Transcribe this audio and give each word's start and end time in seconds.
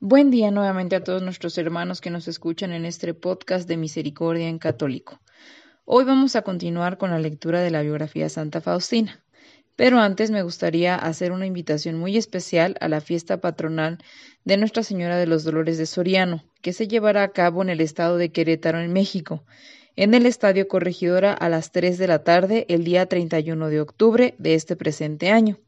Buen 0.00 0.30
día 0.30 0.52
nuevamente 0.52 0.94
a 0.94 1.02
todos 1.02 1.22
nuestros 1.22 1.58
hermanos 1.58 2.00
que 2.00 2.10
nos 2.10 2.28
escuchan 2.28 2.70
en 2.70 2.84
este 2.84 3.14
podcast 3.14 3.68
de 3.68 3.76
Misericordia 3.76 4.46
en 4.46 4.60
Católico. 4.60 5.18
Hoy 5.84 6.04
vamos 6.04 6.36
a 6.36 6.42
continuar 6.42 6.98
con 6.98 7.10
la 7.10 7.18
lectura 7.18 7.62
de 7.62 7.72
la 7.72 7.82
biografía 7.82 8.22
de 8.22 8.30
Santa 8.30 8.60
Faustina. 8.60 9.24
Pero 9.74 9.98
antes 9.98 10.30
me 10.30 10.44
gustaría 10.44 10.94
hacer 10.94 11.32
una 11.32 11.46
invitación 11.46 11.98
muy 11.98 12.16
especial 12.16 12.76
a 12.80 12.86
la 12.86 13.00
fiesta 13.00 13.40
patronal 13.40 13.98
de 14.44 14.56
Nuestra 14.56 14.84
Señora 14.84 15.16
de 15.16 15.26
los 15.26 15.42
Dolores 15.42 15.78
de 15.78 15.86
Soriano, 15.86 16.44
que 16.62 16.72
se 16.72 16.86
llevará 16.86 17.24
a 17.24 17.32
cabo 17.32 17.62
en 17.62 17.68
el 17.68 17.80
estado 17.80 18.18
de 18.18 18.30
Querétaro, 18.30 18.78
en 18.78 18.92
México, 18.92 19.42
en 19.96 20.14
el 20.14 20.26
Estadio 20.26 20.68
Corregidora 20.68 21.32
a 21.32 21.48
las 21.48 21.72
3 21.72 21.98
de 21.98 22.06
la 22.06 22.22
tarde 22.22 22.66
el 22.68 22.84
día 22.84 23.06
31 23.06 23.66
de 23.66 23.80
octubre 23.80 24.36
de 24.38 24.54
este 24.54 24.76
presente 24.76 25.32
año. 25.32 25.58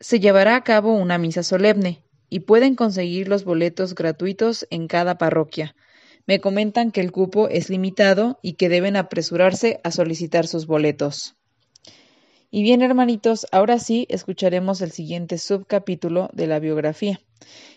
Se 0.00 0.20
llevará 0.20 0.54
a 0.54 0.64
cabo 0.64 0.92
una 0.92 1.16
misa 1.16 1.42
solemne 1.42 2.02
y 2.32 2.40
pueden 2.40 2.76
conseguir 2.76 3.28
los 3.28 3.44
boletos 3.44 3.94
gratuitos 3.94 4.66
en 4.70 4.88
cada 4.88 5.18
parroquia. 5.18 5.76
Me 6.26 6.40
comentan 6.40 6.90
que 6.90 7.02
el 7.02 7.12
cupo 7.12 7.46
es 7.50 7.68
limitado 7.68 8.38
y 8.40 8.54
que 8.54 8.70
deben 8.70 8.96
apresurarse 8.96 9.82
a 9.84 9.90
solicitar 9.90 10.46
sus 10.46 10.66
boletos. 10.66 11.36
Y 12.50 12.62
bien, 12.62 12.80
hermanitos, 12.80 13.46
ahora 13.52 13.78
sí 13.78 14.06
escucharemos 14.08 14.80
el 14.80 14.92
siguiente 14.92 15.36
subcapítulo 15.36 16.30
de 16.32 16.46
la 16.46 16.58
biografía. 16.58 17.20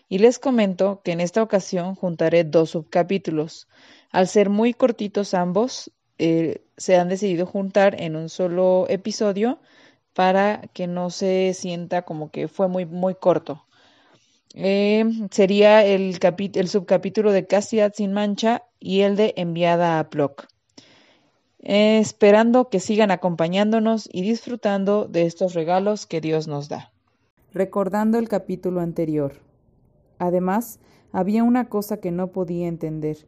Y 0.08 0.20
les 0.20 0.40
comento 0.40 1.02
que 1.04 1.12
en 1.12 1.20
esta 1.20 1.44
ocasión 1.44 1.94
juntaré 1.94 2.46
dos 2.46 2.70
subcapítulos. 2.70 3.68
Al 4.10 4.30
ser 4.30 4.50
muy 4.50 4.74
cortitos 4.74 5.34
ambos, 5.34 5.92
eh, 6.18 6.62
se 6.78 6.96
han 6.96 7.10
decidido 7.10 7.46
juntar 7.46 8.02
en 8.02 8.16
un 8.16 8.30
solo 8.30 8.86
episodio 8.88 9.60
para 10.14 10.62
que 10.72 10.88
no 10.88 11.10
se 11.10 11.54
sienta 11.54 12.04
como 12.04 12.32
que 12.32 12.48
fue 12.48 12.70
muy, 12.70 12.86
muy 12.86 13.16
corto. 13.16 13.65
Eh, 14.56 15.06
sería 15.32 15.86
el, 15.86 16.18
el 16.54 16.68
subcapítulo 16.68 17.32
de 17.32 17.46
Castidad 17.46 17.94
sin 17.94 18.14
mancha 18.14 18.64
y 18.80 19.02
el 19.02 19.16
de 19.16 19.34
Enviada 19.38 20.00
a 20.00 20.10
Ploc 20.10 20.48
esperando 21.66 22.70
que 22.70 22.80
sigan 22.80 23.10
acompañándonos 23.10 24.08
y 24.12 24.22
disfrutando 24.22 25.08
de 25.08 25.26
estos 25.26 25.56
regalos 25.56 26.06
que 26.06 26.22
Dios 26.22 26.48
nos 26.48 26.70
da. 26.70 26.92
Recordando 27.54 28.20
el 28.20 28.30
capítulo 28.30 28.82
anterior. 28.82 29.42
Además, 30.20 30.80
había 31.12 31.44
una 31.44 31.68
cosa 31.68 31.98
que 31.98 32.12
no 32.12 32.28
podía 32.28 32.68
entender. 32.68 33.26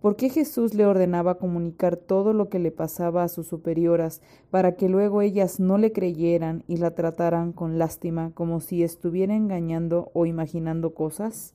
¿Por 0.00 0.16
qué 0.16 0.30
Jesús 0.30 0.72
le 0.72 0.86
ordenaba 0.86 1.36
comunicar 1.36 1.96
todo 1.96 2.32
lo 2.32 2.48
que 2.48 2.58
le 2.58 2.70
pasaba 2.70 3.22
a 3.22 3.28
sus 3.28 3.46
superioras 3.46 4.22
para 4.50 4.74
que 4.74 4.88
luego 4.88 5.20
ellas 5.20 5.60
no 5.60 5.76
le 5.76 5.92
creyeran 5.92 6.64
y 6.66 6.78
la 6.78 6.94
trataran 6.94 7.52
con 7.52 7.78
lástima 7.78 8.30
como 8.32 8.60
si 8.60 8.82
estuviera 8.82 9.34
engañando 9.34 10.10
o 10.14 10.24
imaginando 10.24 10.94
cosas? 10.94 11.54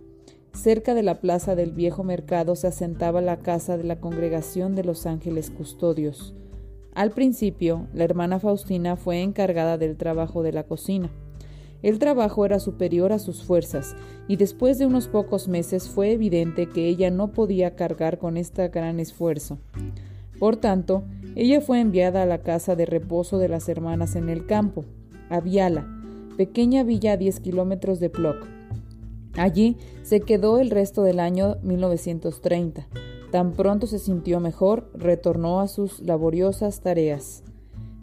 cerca 0.51 0.93
de 0.93 1.03
la 1.03 1.21
plaza 1.21 1.55
del 1.55 1.71
viejo 1.71 2.03
mercado, 2.03 2.55
se 2.55 2.67
asentaba 2.67 3.21
la 3.21 3.37
casa 3.39 3.77
de 3.77 3.85
la 3.85 4.01
congregación 4.01 4.75
de 4.75 4.83
los 4.83 5.05
ángeles 5.05 5.49
custodios. 5.49 6.35
Al 6.93 7.11
principio, 7.11 7.87
la 7.93 8.03
hermana 8.03 8.39
Faustina 8.39 8.97
fue 8.97 9.21
encargada 9.21 9.77
del 9.77 9.95
trabajo 9.95 10.43
de 10.43 10.51
la 10.51 10.63
cocina. 10.63 11.09
El 11.81 11.99
trabajo 11.99 12.45
era 12.45 12.59
superior 12.59 13.13
a 13.13 13.19
sus 13.19 13.43
fuerzas, 13.43 13.95
y 14.27 14.35
después 14.35 14.77
de 14.77 14.85
unos 14.85 15.07
pocos 15.07 15.47
meses 15.47 15.87
fue 15.87 16.11
evidente 16.11 16.67
que 16.67 16.89
ella 16.89 17.09
no 17.09 17.31
podía 17.31 17.77
cargar 17.77 18.17
con 18.17 18.35
este 18.35 18.67
gran 18.67 18.99
esfuerzo. 18.99 19.59
Por 20.37 20.57
tanto, 20.57 21.05
ella 21.35 21.61
fue 21.61 21.79
enviada 21.79 22.23
a 22.23 22.25
la 22.25 22.39
casa 22.39 22.75
de 22.75 22.85
reposo 22.85 23.37
de 23.37 23.47
las 23.47 23.69
hermanas 23.69 24.17
en 24.17 24.27
el 24.27 24.45
campo, 24.45 24.83
a 25.29 25.39
Viala, 25.39 25.98
pequeña 26.39 26.85
villa 26.85 27.11
a 27.11 27.17
10 27.17 27.41
kilómetros 27.41 27.99
de 27.99 28.09
Ploc. 28.09 28.47
Allí 29.33 29.75
se 30.03 30.21
quedó 30.21 30.59
el 30.59 30.69
resto 30.69 31.03
del 31.03 31.19
año 31.19 31.57
1930. 31.63 32.87
Tan 33.29 33.51
pronto 33.51 33.87
se 33.87 33.99
sintió 33.99 34.39
mejor, 34.39 34.89
retornó 34.93 35.59
a 35.59 35.67
sus 35.67 35.99
laboriosas 35.99 36.79
tareas. 36.79 37.43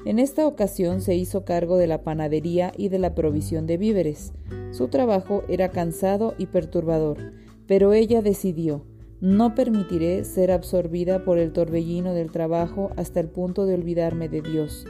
En 0.05 0.19
esta 0.19 0.47
ocasión 0.47 1.01
se 1.01 1.15
hizo 1.15 1.47
cargo 1.47 1.79
de 1.79 1.87
la 1.87 2.03
panadería 2.03 2.75
y 2.77 2.91
de 2.91 2.99
la 2.99 3.15
provisión 3.15 3.67
de 3.67 3.79
víveres. 3.79 4.35
Su 4.71 4.89
trabajo 4.89 5.43
era 5.49 5.71
cansado 5.71 6.35
y 6.37 6.45
perturbador, 6.45 7.33
pero 7.67 7.95
ella 7.95 8.21
decidió 8.21 8.85
no 9.23 9.55
permitiré 9.55 10.25
ser 10.25 10.53
absorbida 10.53 11.25
por 11.25 11.39
el 11.39 11.55
torbellino 11.55 12.13
del 12.13 12.31
trabajo 12.31 12.91
hasta 12.97 13.19
el 13.19 13.29
punto 13.29 13.65
de 13.65 13.73
olvidarme 13.73 14.29
de 14.29 14.43
Dios. 14.43 14.85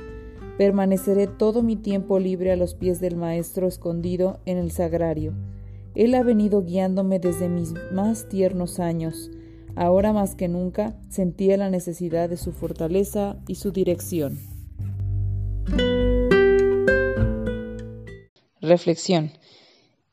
Permaneceré 0.59 1.27
todo 1.27 1.63
mi 1.63 1.77
tiempo 1.77 2.19
libre 2.19 2.51
a 2.51 2.57
los 2.57 2.75
pies 2.75 2.99
del 2.99 3.15
Maestro 3.15 3.69
escondido 3.69 4.41
en 4.47 4.57
el 4.57 4.71
sagrario. 4.71 5.35
Él 5.95 6.15
ha 6.15 6.23
venido 6.23 6.63
guiándome 6.63 7.19
desde 7.19 7.51
mis 7.51 7.75
más 7.93 8.27
tiernos 8.31 8.81
años. 8.81 9.31
Ahora 9.75 10.15
más 10.15 10.35
que 10.35 10.49
nunca 10.49 10.97
sentía 11.11 11.59
la 11.59 11.69
necesidad 11.69 12.31
de 12.31 12.39
su 12.39 12.53
fortaleza 12.53 13.37
y 13.47 13.57
su 13.57 13.71
dirección. 13.71 14.39
Reflexión. 18.63 19.33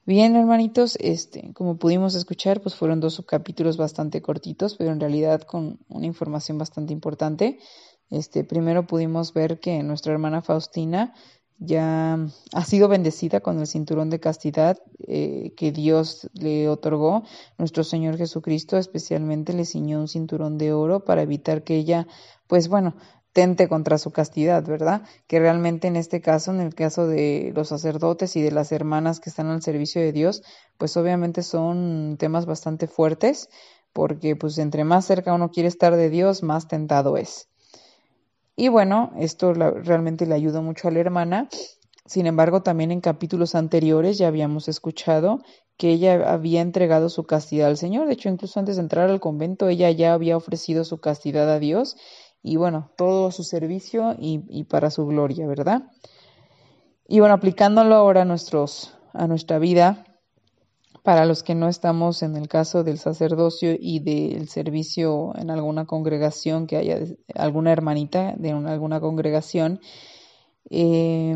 Bien, 0.06 0.36
hermanitos, 0.36 0.98
este, 1.00 1.54
como 1.54 1.78
pudimos 1.78 2.16
escuchar, 2.16 2.60
pues 2.60 2.75
fueron 2.75 3.00
dos 3.00 3.13
subcapítulos 3.13 3.78
bastante 3.78 4.22
cortitos, 4.22 4.75
pero 4.75 4.92
en 4.92 5.00
realidad 5.00 5.44
con 5.44 5.80
una 5.88 6.06
información 6.06 6.57
bastante 6.57 6.92
importante. 6.92 7.60
Este, 8.13 8.44
primero 8.44 8.86
pudimos 8.86 9.33
ver 9.33 9.60
que 9.60 9.81
nuestra 9.81 10.13
hermana 10.13 10.44
Faustina 10.44 11.15
ya 11.57 12.19
ha 12.54 12.63
sido 12.63 12.88
bendecida 12.88 13.39
con 13.39 13.60
el 13.60 13.65
cinturón 13.65 14.12
de 14.12 14.19
castidad 14.19 14.77
eh, 15.07 15.54
que 15.57 15.71
Dios 15.71 16.30
le 16.33 16.69
otorgó. 16.69 17.24
Nuestro 17.57 17.83
Señor 17.83 18.18
Jesucristo 18.18 18.77
especialmente 18.77 19.54
le 19.54 19.65
ciñó 19.65 20.00
un 20.00 20.07
cinturón 20.07 20.60
de 20.60 20.74
oro 20.74 21.06
para 21.06 21.24
evitar 21.24 21.63
que 21.63 21.75
ella, 21.75 22.06
pues 22.45 22.68
bueno, 22.68 22.95
tente 23.31 23.68
contra 23.68 23.98
su 23.98 24.12
castidad, 24.12 24.63
¿verdad? 24.63 25.01
Que 25.25 25.39
realmente 25.39 25.88
en 25.88 25.95
este 25.95 26.21
caso, 26.21 26.51
en 26.51 26.62
el 26.62 26.75
caso 26.75 27.07
de 27.07 27.51
los 27.56 27.69
sacerdotes 27.69 28.36
y 28.36 28.44
de 28.44 28.51
las 28.51 28.71
hermanas 28.71 29.19
que 29.19 29.31
están 29.31 29.48
al 29.48 29.63
servicio 29.63 30.01
de 30.01 30.12
Dios, 30.12 30.44
pues 30.77 30.95
obviamente 30.98 31.42
son 31.42 32.18
temas 32.19 32.45
bastante 32.45 32.86
fuertes, 32.86 33.50
porque 33.92 34.36
pues 34.36 34.59
entre 34.59 34.83
más 34.83 35.06
cerca 35.06 35.33
uno 35.33 35.50
quiere 35.50 35.68
estar 35.68 35.95
de 35.95 36.12
Dios, 36.12 36.44
más 36.44 36.68
tentado 36.68 37.18
es. 37.18 37.48
Y 38.55 38.67
bueno, 38.67 39.11
esto 39.17 39.53
realmente 39.53 40.25
le 40.25 40.35
ayudó 40.35 40.61
mucho 40.61 40.88
a 40.88 40.91
la 40.91 41.00
hermana. 41.00 41.50
Sin 42.05 42.27
embargo, 42.27 42.61
también 42.61 42.91
en 42.91 43.01
capítulos 43.01 43.55
anteriores 43.55 44.17
ya 44.17 44.27
habíamos 44.27 44.67
escuchado 44.67 45.41
que 45.77 45.89
ella 45.89 46.31
había 46.31 46.61
entregado 46.61 47.09
su 47.09 47.23
castidad 47.23 47.67
al 47.67 47.77
Señor. 47.77 48.07
De 48.07 48.13
hecho, 48.13 48.29
incluso 48.29 48.59
antes 48.59 48.75
de 48.75 48.83
entrar 48.83 49.09
al 49.09 49.19
convento, 49.19 49.69
ella 49.69 49.89
ya 49.89 50.13
había 50.13 50.38
ofrecido 50.38 50.83
su 50.83 51.00
castidad 51.00 51.50
a 51.50 51.59
Dios 51.59 51.97
y 52.44 52.57
bueno, 52.57 52.91
todo 52.97 53.27
a 53.27 53.31
su 53.31 53.44
servicio 53.44 54.15
y, 54.19 54.65
para 54.65 54.91
su 54.91 55.07
gloria, 55.07 55.47
¿verdad? 55.47 55.83
Y 57.07 57.19
bueno, 57.19 57.33
aplicándolo 57.33 57.95
ahora 57.95 58.21
a, 58.23 58.25
nuestros, 58.25 58.94
a 59.13 59.27
nuestra 59.27 59.59
vida, 59.59 60.06
para 61.03 61.25
los 61.25 61.44
que 61.44 61.53
no 61.53 61.67
estamos 61.67 62.23
en 62.23 62.38
el 62.38 62.47
caso 62.47 62.85
del 62.85 62.97
sacerdocio 62.97 63.75
y 63.77 64.00
del 64.00 64.47
servicio 64.47 65.33
en 65.35 65.51
alguna 65.51 65.85
congregación, 65.85 66.65
que 66.65 66.77
haya 66.77 67.00
alguna 67.35 67.73
hermanita 67.73 68.33
de 68.38 68.51
alguna 68.51 69.01
congregación, 69.01 69.81
eh, 70.69 71.35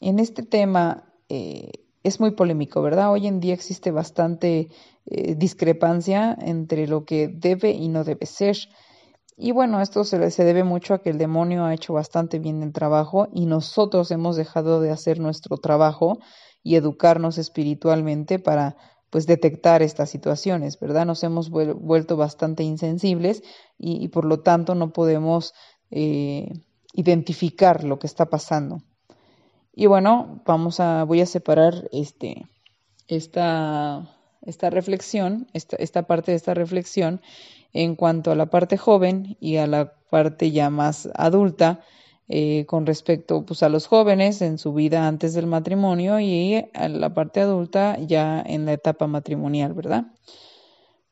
en 0.00 0.18
este 0.18 0.44
tema 0.44 1.12
eh, 1.28 1.72
es 2.04 2.20
muy 2.20 2.30
polémico, 2.30 2.82
¿verdad? 2.82 3.10
Hoy 3.10 3.26
en 3.26 3.40
día 3.40 3.52
existe 3.52 3.90
bastante 3.90 4.68
eh, 5.06 5.34
discrepancia 5.34 6.36
entre 6.40 6.86
lo 6.86 7.04
que 7.04 7.26
debe 7.28 7.72
y 7.72 7.88
no 7.88 8.04
debe 8.04 8.26
ser. 8.26 8.56
Y 9.36 9.50
bueno, 9.50 9.80
esto 9.80 10.04
se, 10.04 10.30
se 10.30 10.44
debe 10.44 10.62
mucho 10.62 10.94
a 10.94 11.02
que 11.02 11.10
el 11.10 11.18
demonio 11.18 11.64
ha 11.64 11.74
hecho 11.74 11.94
bastante 11.94 12.38
bien 12.38 12.62
el 12.62 12.72
trabajo 12.72 13.28
y 13.34 13.46
nosotros 13.46 14.10
hemos 14.12 14.36
dejado 14.36 14.80
de 14.80 14.90
hacer 14.90 15.18
nuestro 15.18 15.56
trabajo 15.56 16.18
y 16.62 16.76
educarnos 16.76 17.38
espiritualmente 17.38 18.38
para 18.38 18.76
pues 19.10 19.26
detectar 19.26 19.82
estas 19.82 20.08
situaciones, 20.08 20.78
¿verdad? 20.78 21.04
Nos 21.04 21.22
hemos 21.24 21.50
vuelto 21.50 22.16
bastante 22.16 22.62
insensibles 22.62 23.42
y, 23.76 24.08
por 24.08 24.24
lo 24.24 24.40
tanto 24.40 24.74
no 24.74 24.92
podemos 24.92 25.52
eh, 25.90 26.52
identificar 26.94 27.84
lo 27.84 27.98
que 27.98 28.06
está 28.06 28.26
pasando. 28.26 28.82
Y 29.74 29.86
bueno, 29.86 30.42
vamos 30.46 30.80
a, 30.80 31.04
voy 31.04 31.20
a 31.20 31.26
separar 31.26 31.88
este, 31.92 32.46
esta, 33.08 34.16
esta 34.42 34.70
reflexión, 34.70 35.48
esta, 35.52 35.76
esta 35.76 36.04
parte 36.04 36.30
de 36.30 36.36
esta 36.36 36.54
reflexión 36.54 37.20
en 37.72 37.96
cuanto 37.96 38.30
a 38.30 38.36
la 38.36 38.46
parte 38.46 38.76
joven 38.76 39.36
y 39.40 39.56
a 39.56 39.66
la 39.66 39.94
parte 40.10 40.50
ya 40.50 40.70
más 40.70 41.08
adulta 41.14 41.80
eh, 42.30 42.64
con 42.66 42.86
respecto 42.86 43.44
pues, 43.44 43.62
a 43.62 43.68
los 43.68 43.86
jóvenes 43.86 44.40
en 44.40 44.58
su 44.58 44.72
vida 44.72 45.06
antes 45.06 45.34
del 45.34 45.46
matrimonio 45.46 46.20
y 46.20 46.64
a 46.74 46.88
la 46.88 47.12
parte 47.12 47.40
adulta 47.40 47.98
ya 47.98 48.40
en 48.40 48.66
la 48.66 48.72
etapa 48.72 49.06
matrimonial, 49.06 49.74
¿verdad? 49.74 50.06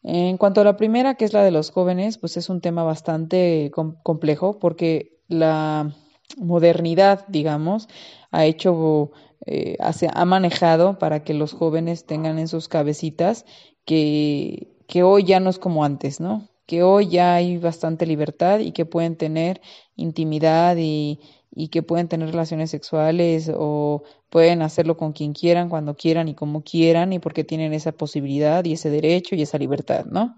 En 0.02 0.38
cuanto 0.38 0.60
a 0.60 0.64
la 0.64 0.76
primera, 0.76 1.14
que 1.14 1.24
es 1.24 1.32
la 1.32 1.42
de 1.42 1.50
los 1.50 1.70
jóvenes, 1.70 2.18
pues 2.18 2.36
es 2.36 2.48
un 2.48 2.60
tema 2.60 2.84
bastante 2.84 3.70
complejo 4.02 4.58
porque 4.58 5.20
la 5.26 5.92
modernidad, 6.36 7.26
digamos, 7.26 7.88
ha 8.30 8.44
hecho, 8.44 9.10
eh, 9.44 9.76
ha 9.80 10.24
manejado 10.24 10.98
para 10.98 11.24
que 11.24 11.34
los 11.34 11.52
jóvenes 11.52 12.06
tengan 12.06 12.38
en 12.38 12.48
sus 12.48 12.68
cabecitas 12.68 13.44
que 13.84 14.78
que 14.88 15.02
hoy 15.02 15.22
ya 15.22 15.38
no 15.38 15.50
es 15.50 15.58
como 15.60 15.84
antes, 15.84 16.18
¿no? 16.18 16.48
Que 16.68 16.84
hoy 16.84 17.08
ya 17.08 17.34
hay 17.34 17.56
bastante 17.56 18.06
libertad 18.06 18.60
y 18.60 18.72
que 18.72 18.84
pueden 18.84 19.16
tener 19.16 19.60
intimidad 19.96 20.76
y, 20.76 21.18
y 21.50 21.68
que 21.68 21.82
pueden 21.82 22.08
tener 22.08 22.30
relaciones 22.30 22.70
sexuales 22.70 23.50
o 23.54 24.02
pueden 24.28 24.60
hacerlo 24.62 24.96
con 24.96 25.12
quien 25.12 25.32
quieran, 25.32 25.70
cuando 25.70 25.96
quieran 25.96 26.28
y 26.28 26.34
como 26.34 26.62
quieran 26.62 27.12
y 27.12 27.18
porque 27.18 27.42
tienen 27.42 27.72
esa 27.72 27.92
posibilidad 27.92 28.64
y 28.64 28.74
ese 28.74 28.90
derecho 28.90 29.34
y 29.34 29.42
esa 29.42 29.58
libertad, 29.58 30.04
¿no? 30.04 30.36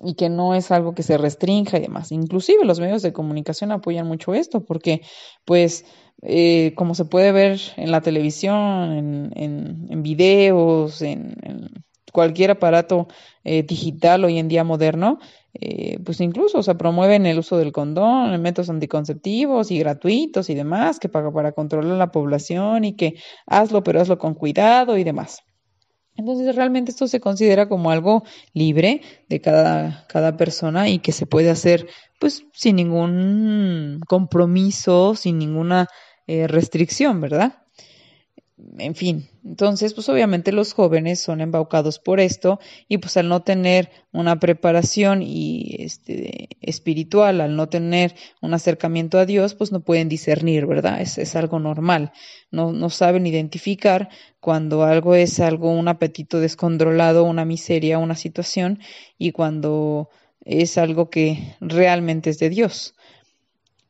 Y 0.00 0.14
que 0.14 0.28
no 0.28 0.54
es 0.54 0.72
algo 0.72 0.94
que 0.94 1.04
se 1.04 1.16
restrinja 1.16 1.78
y 1.78 1.82
demás. 1.82 2.10
Inclusive 2.10 2.64
los 2.64 2.80
medios 2.80 3.02
de 3.02 3.12
comunicación 3.12 3.70
apoyan 3.70 4.08
mucho 4.08 4.34
esto 4.34 4.64
porque, 4.64 5.02
pues, 5.44 5.86
eh, 6.22 6.72
como 6.74 6.94
se 6.94 7.04
puede 7.04 7.32
ver 7.32 7.60
en 7.76 7.92
la 7.92 8.00
televisión, 8.00 9.30
en, 9.36 9.86
en, 9.88 10.02
videos, 10.02 11.00
en, 11.00 11.36
en 11.42 11.84
cualquier 12.12 12.50
aparato 12.50 13.08
eh, 13.44 13.62
digital 13.62 14.24
hoy 14.24 14.38
en 14.38 14.48
día 14.48 14.64
moderno, 14.64 15.20
eh, 15.54 15.98
pues 16.04 16.20
incluso, 16.20 16.58
o 16.58 16.62
sea, 16.62 16.74
promueven 16.74 17.26
el 17.26 17.38
uso 17.38 17.56
del 17.56 17.72
condón, 17.72 18.40
métodos 18.42 18.70
anticonceptivos 18.70 19.70
y 19.70 19.78
gratuitos 19.78 20.50
y 20.50 20.54
demás, 20.54 20.98
que 20.98 21.08
para, 21.08 21.30
para 21.30 21.52
controlar 21.52 21.96
la 21.96 22.10
población 22.10 22.84
y 22.84 22.96
que 22.96 23.14
hazlo, 23.46 23.82
pero 23.84 24.00
hazlo 24.00 24.18
con 24.18 24.34
cuidado 24.34 24.98
y 24.98 25.04
demás. 25.04 25.42
Entonces, 26.16 26.54
realmente 26.54 26.90
esto 26.90 27.08
se 27.08 27.20
considera 27.20 27.68
como 27.68 27.90
algo 27.90 28.22
libre 28.52 29.02
de 29.28 29.40
cada, 29.40 30.06
cada 30.08 30.36
persona 30.36 30.88
y 30.88 30.98
que 31.00 31.12
se 31.12 31.26
puede 31.26 31.50
hacer, 31.50 31.88
pues, 32.20 32.44
sin 32.52 32.76
ningún 32.76 34.00
compromiso, 34.08 35.14
sin 35.16 35.38
ninguna 35.38 35.88
eh, 36.26 36.46
restricción, 36.46 37.20
¿verdad? 37.20 37.63
En 38.56 38.94
fin, 38.94 39.28
entonces 39.44 39.94
pues 39.94 40.08
obviamente 40.08 40.52
los 40.52 40.74
jóvenes 40.74 41.20
son 41.20 41.40
embaucados 41.40 41.98
por 41.98 42.20
esto 42.20 42.60
y 42.86 42.98
pues 42.98 43.16
al 43.16 43.28
no 43.28 43.42
tener 43.42 43.90
una 44.12 44.38
preparación 44.38 45.22
y 45.22 45.74
este 45.80 46.50
espiritual, 46.60 47.40
al 47.40 47.56
no 47.56 47.68
tener 47.68 48.14
un 48.40 48.54
acercamiento 48.54 49.18
a 49.18 49.26
Dios, 49.26 49.54
pues 49.54 49.72
no 49.72 49.80
pueden 49.80 50.08
discernir, 50.08 50.66
¿verdad? 50.66 51.00
Es, 51.00 51.18
es 51.18 51.34
algo 51.34 51.58
normal. 51.58 52.12
No, 52.52 52.72
no 52.72 52.90
saben 52.90 53.26
identificar 53.26 54.08
cuando 54.38 54.84
algo 54.84 55.16
es 55.16 55.40
algo, 55.40 55.72
un 55.72 55.88
apetito 55.88 56.38
descontrolado, 56.38 57.24
una 57.24 57.44
miseria, 57.44 57.98
una 57.98 58.14
situación, 58.14 58.78
y 59.18 59.32
cuando 59.32 60.10
es 60.44 60.78
algo 60.78 61.10
que 61.10 61.56
realmente 61.60 62.30
es 62.30 62.38
de 62.38 62.50
Dios. 62.50 62.94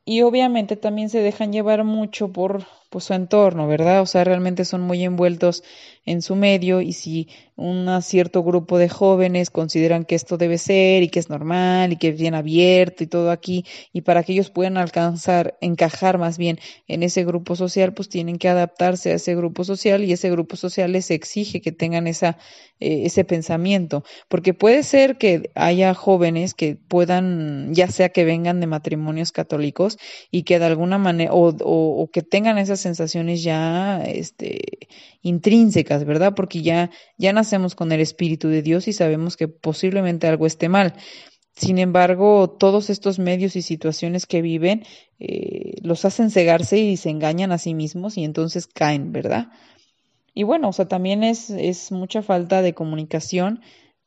Y 0.06 0.23
obviamente 0.23 0.76
también 0.76 1.09
se 1.09 1.21
dejan 1.21 1.52
llevar 1.52 1.85
mucho 1.85 2.28
por 2.28 2.66
pues, 2.95 3.07
su 3.07 3.15
entorno, 3.15 3.67
¿verdad? 3.67 4.03
O 4.03 4.07
sea, 4.07 4.23
realmente 4.23 4.65
son 4.65 4.81
muy 4.81 5.03
envueltos 5.03 5.65
en 6.07 6.23
su 6.23 6.37
medio 6.37 6.81
y 6.81 6.93
si 6.93 7.29
un 7.57 7.89
cierto 8.03 8.45
grupo 8.45 8.79
de 8.79 8.89
jóvenes 8.89 9.51
consideran 9.51 10.05
que 10.05 10.15
esto 10.15 10.37
debe 10.37 10.59
ser 10.59 11.03
y 11.03 11.09
que 11.09 11.19
es 11.19 11.29
normal 11.29 11.93
y 11.93 11.97
que 11.97 12.09
es 12.09 12.19
bien 12.19 12.35
abierto 12.35 13.03
y 13.03 13.09
todo 13.09 13.33
aquí 13.33 13.65
y 13.93 14.03
para 14.03 14.23
que 14.23 14.33
ellos 14.33 14.51
puedan 14.51 14.77
alcanzar, 14.77 15.57
encajar 15.61 16.19
más 16.19 16.39
bien 16.39 16.59
en 16.87 17.03
ese 17.03 17.25
grupo 17.25 17.57
social, 17.57 17.95
pues 17.95 18.09
tienen 18.09 18.39
que 18.39 18.49
adaptarse 18.49 19.11
a 19.11 19.15
ese 19.15 19.35
grupo 19.35 19.65
social 19.65 20.05
y 20.05 20.13
ese 20.13 20.31
grupo 20.31 20.57
social 20.57 20.93
les 20.93 21.11
exige 21.11 21.61
que 21.61 21.73
tengan 21.73 22.07
esa, 22.07 22.39
eh, 22.81 23.03
ese 23.07 23.25
pensamiento, 23.25 24.05
porque 24.29 24.55
puede 24.55 24.83
ser 24.83 25.17
que 25.17 25.51
haya 25.55 25.95
jóvenes 25.95 26.55
que 26.55 26.77
puedan, 26.77 27.75
ya 27.75 27.89
sea 27.89 28.11
que 28.11 28.25
vengan 28.25 28.61
de 28.61 28.67
matrimonios 28.67 29.33
católicos 29.33 29.97
y 30.31 30.43
que 30.43 30.59
de 30.59 30.67
alguna 30.67 30.99
manera, 30.99 31.33
o, 31.33 31.49
o, 31.49 32.03
o 32.03 32.11
que 32.11 32.23
tengan 32.23 32.59
esas 32.59 32.84
sensaciones 32.85 33.43
ya 33.43 34.05
este, 34.05 34.88
intrínsecas, 35.23 36.05
¿verdad? 36.05 36.35
Porque 36.37 36.62
ya, 36.62 36.91
ya 37.19 37.33
nacemos 37.33 37.75
con 37.75 37.91
el 37.91 38.00
Espíritu 38.00 38.49
de 38.49 38.62
Dios 38.62 38.87
y 38.87 38.93
sabemos 38.93 39.37
que 39.37 39.49
posiblemente 39.49 40.29
algo 40.29 40.47
esté 40.47 40.69
mal. 40.69 40.95
Sin 41.57 41.79
embargo, 41.79 42.50
todos 42.50 42.91
estos 42.91 43.19
medios 43.19 43.57
y 43.57 43.62
situaciones 43.62 44.26
que 44.26 44.43
viven 44.43 44.85
eh, 45.19 45.75
los 45.83 46.05
hacen 46.05 46.31
cegarse 46.31 46.79
y 46.79 46.97
se 46.97 47.11
engañan 47.11 47.53
a 47.53 47.59
sí 47.59 47.75
mismos 47.75 48.17
y 48.17 48.25
entonces 48.25 48.67
caen, 48.67 49.12
¿verdad? 49.12 49.49
Y 50.35 50.43
bueno, 50.43 50.69
o 50.69 50.73
sea, 50.73 50.87
también 50.87 51.23
es, 51.23 51.50
es 51.50 51.93
mucha 51.93 52.23
falta 52.23 52.62
de 52.62 52.75
comunicación 52.75 53.61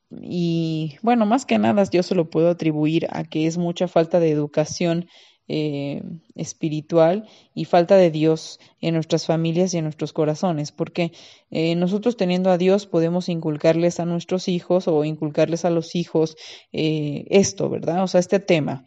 y 0.10 0.98
bueno, 1.01 1.25
más 1.25 1.46
que 1.46 1.57
nada 1.57 1.84
yo 1.89 2.03
se 2.03 2.15
lo 2.15 2.29
puedo 2.29 2.50
atribuir 2.50 3.07
a 3.12 3.24
que 3.24 3.48
es 3.48 3.57
mucha 3.57 3.88
falta 3.88 4.19
de 4.19 4.31
educación 4.31 5.07
eh, 5.47 6.03
espiritual 6.35 7.27
y 7.53 7.65
falta 7.65 7.95
de 7.95 8.11
Dios 8.11 8.59
en 8.81 8.95
nuestras 8.95 9.25
familias 9.25 9.73
y 9.73 9.77
en 9.77 9.85
nuestros 9.85 10.13
corazones, 10.13 10.71
porque 10.71 11.11
eh, 11.51 11.75
nosotros 11.75 12.17
teniendo 12.17 12.51
a 12.51 12.57
Dios 12.57 12.85
podemos 12.85 13.29
inculcarles 13.29 13.99
a 13.99 14.05
nuestros 14.05 14.47
hijos 14.47 14.87
o 14.87 15.05
inculcarles 15.05 15.63
a 15.63 15.69
los 15.69 15.95
hijos 15.95 16.35
eh, 16.73 17.25
esto, 17.29 17.69
¿verdad? 17.69 18.03
O 18.03 18.07
sea, 18.07 18.19
este 18.19 18.39
tema, 18.39 18.85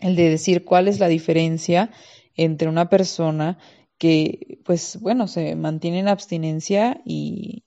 el 0.00 0.16
de 0.16 0.30
decir 0.30 0.64
cuál 0.64 0.88
es 0.88 1.00
la 1.00 1.08
diferencia 1.08 1.90
entre 2.36 2.68
una 2.68 2.88
persona 2.88 3.58
que 3.98 4.58
pues 4.64 4.98
bueno, 5.00 5.28
se 5.28 5.56
mantiene 5.56 6.00
en 6.00 6.08
abstinencia 6.08 7.00
y 7.04 7.64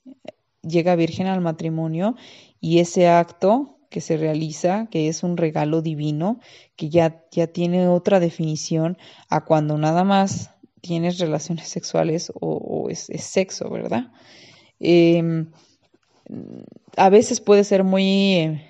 llega 0.62 0.96
virgen 0.96 1.28
al 1.28 1.42
matrimonio 1.42 2.16
y 2.60 2.80
ese 2.80 3.08
acto 3.08 3.77
que 3.90 4.02
se 4.02 4.18
realiza, 4.18 4.88
que 4.92 5.08
es 5.08 5.24
un 5.24 5.38
regalo 5.38 5.82
divino, 5.82 6.40
que 6.76 6.90
ya, 6.90 7.24
ya 7.32 7.48
tiene 7.48 7.88
otra 7.88 8.20
definición 8.20 8.98
a 9.30 9.46
cuando 9.46 9.78
nada 9.78 10.04
más 10.04 10.52
tienes 10.82 11.20
relaciones 11.20 11.68
sexuales 11.68 12.32
o, 12.40 12.88
es, 12.90 13.10
sexo, 13.20 13.70
¿verdad? 13.70 14.12
Em, 14.80 15.52
a 16.96 17.10
veces 17.10 17.42
puede 17.42 17.64
ser 17.64 17.84
muy 17.84 18.62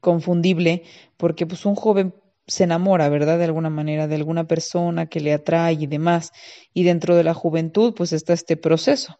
confundible 0.00 0.82
porque 1.16 1.46
pues 1.46 1.64
un 1.64 1.74
joven 1.74 2.14
se 2.46 2.64
enamora, 2.64 3.08
¿verdad? 3.08 3.38
De 3.38 3.44
alguna 3.44 3.70
manera, 3.70 4.06
de 4.06 4.16
alguna 4.16 4.46
persona 4.46 5.06
que 5.06 5.20
le 5.20 5.32
atrae 5.32 5.74
y 5.74 5.86
demás. 5.86 6.32
Y 6.74 6.84
dentro 6.84 7.16
de 7.16 7.24
la 7.24 7.34
juventud, 7.34 7.94
pues 7.94 8.12
está 8.12 8.32
este 8.32 8.56
proceso. 8.56 9.18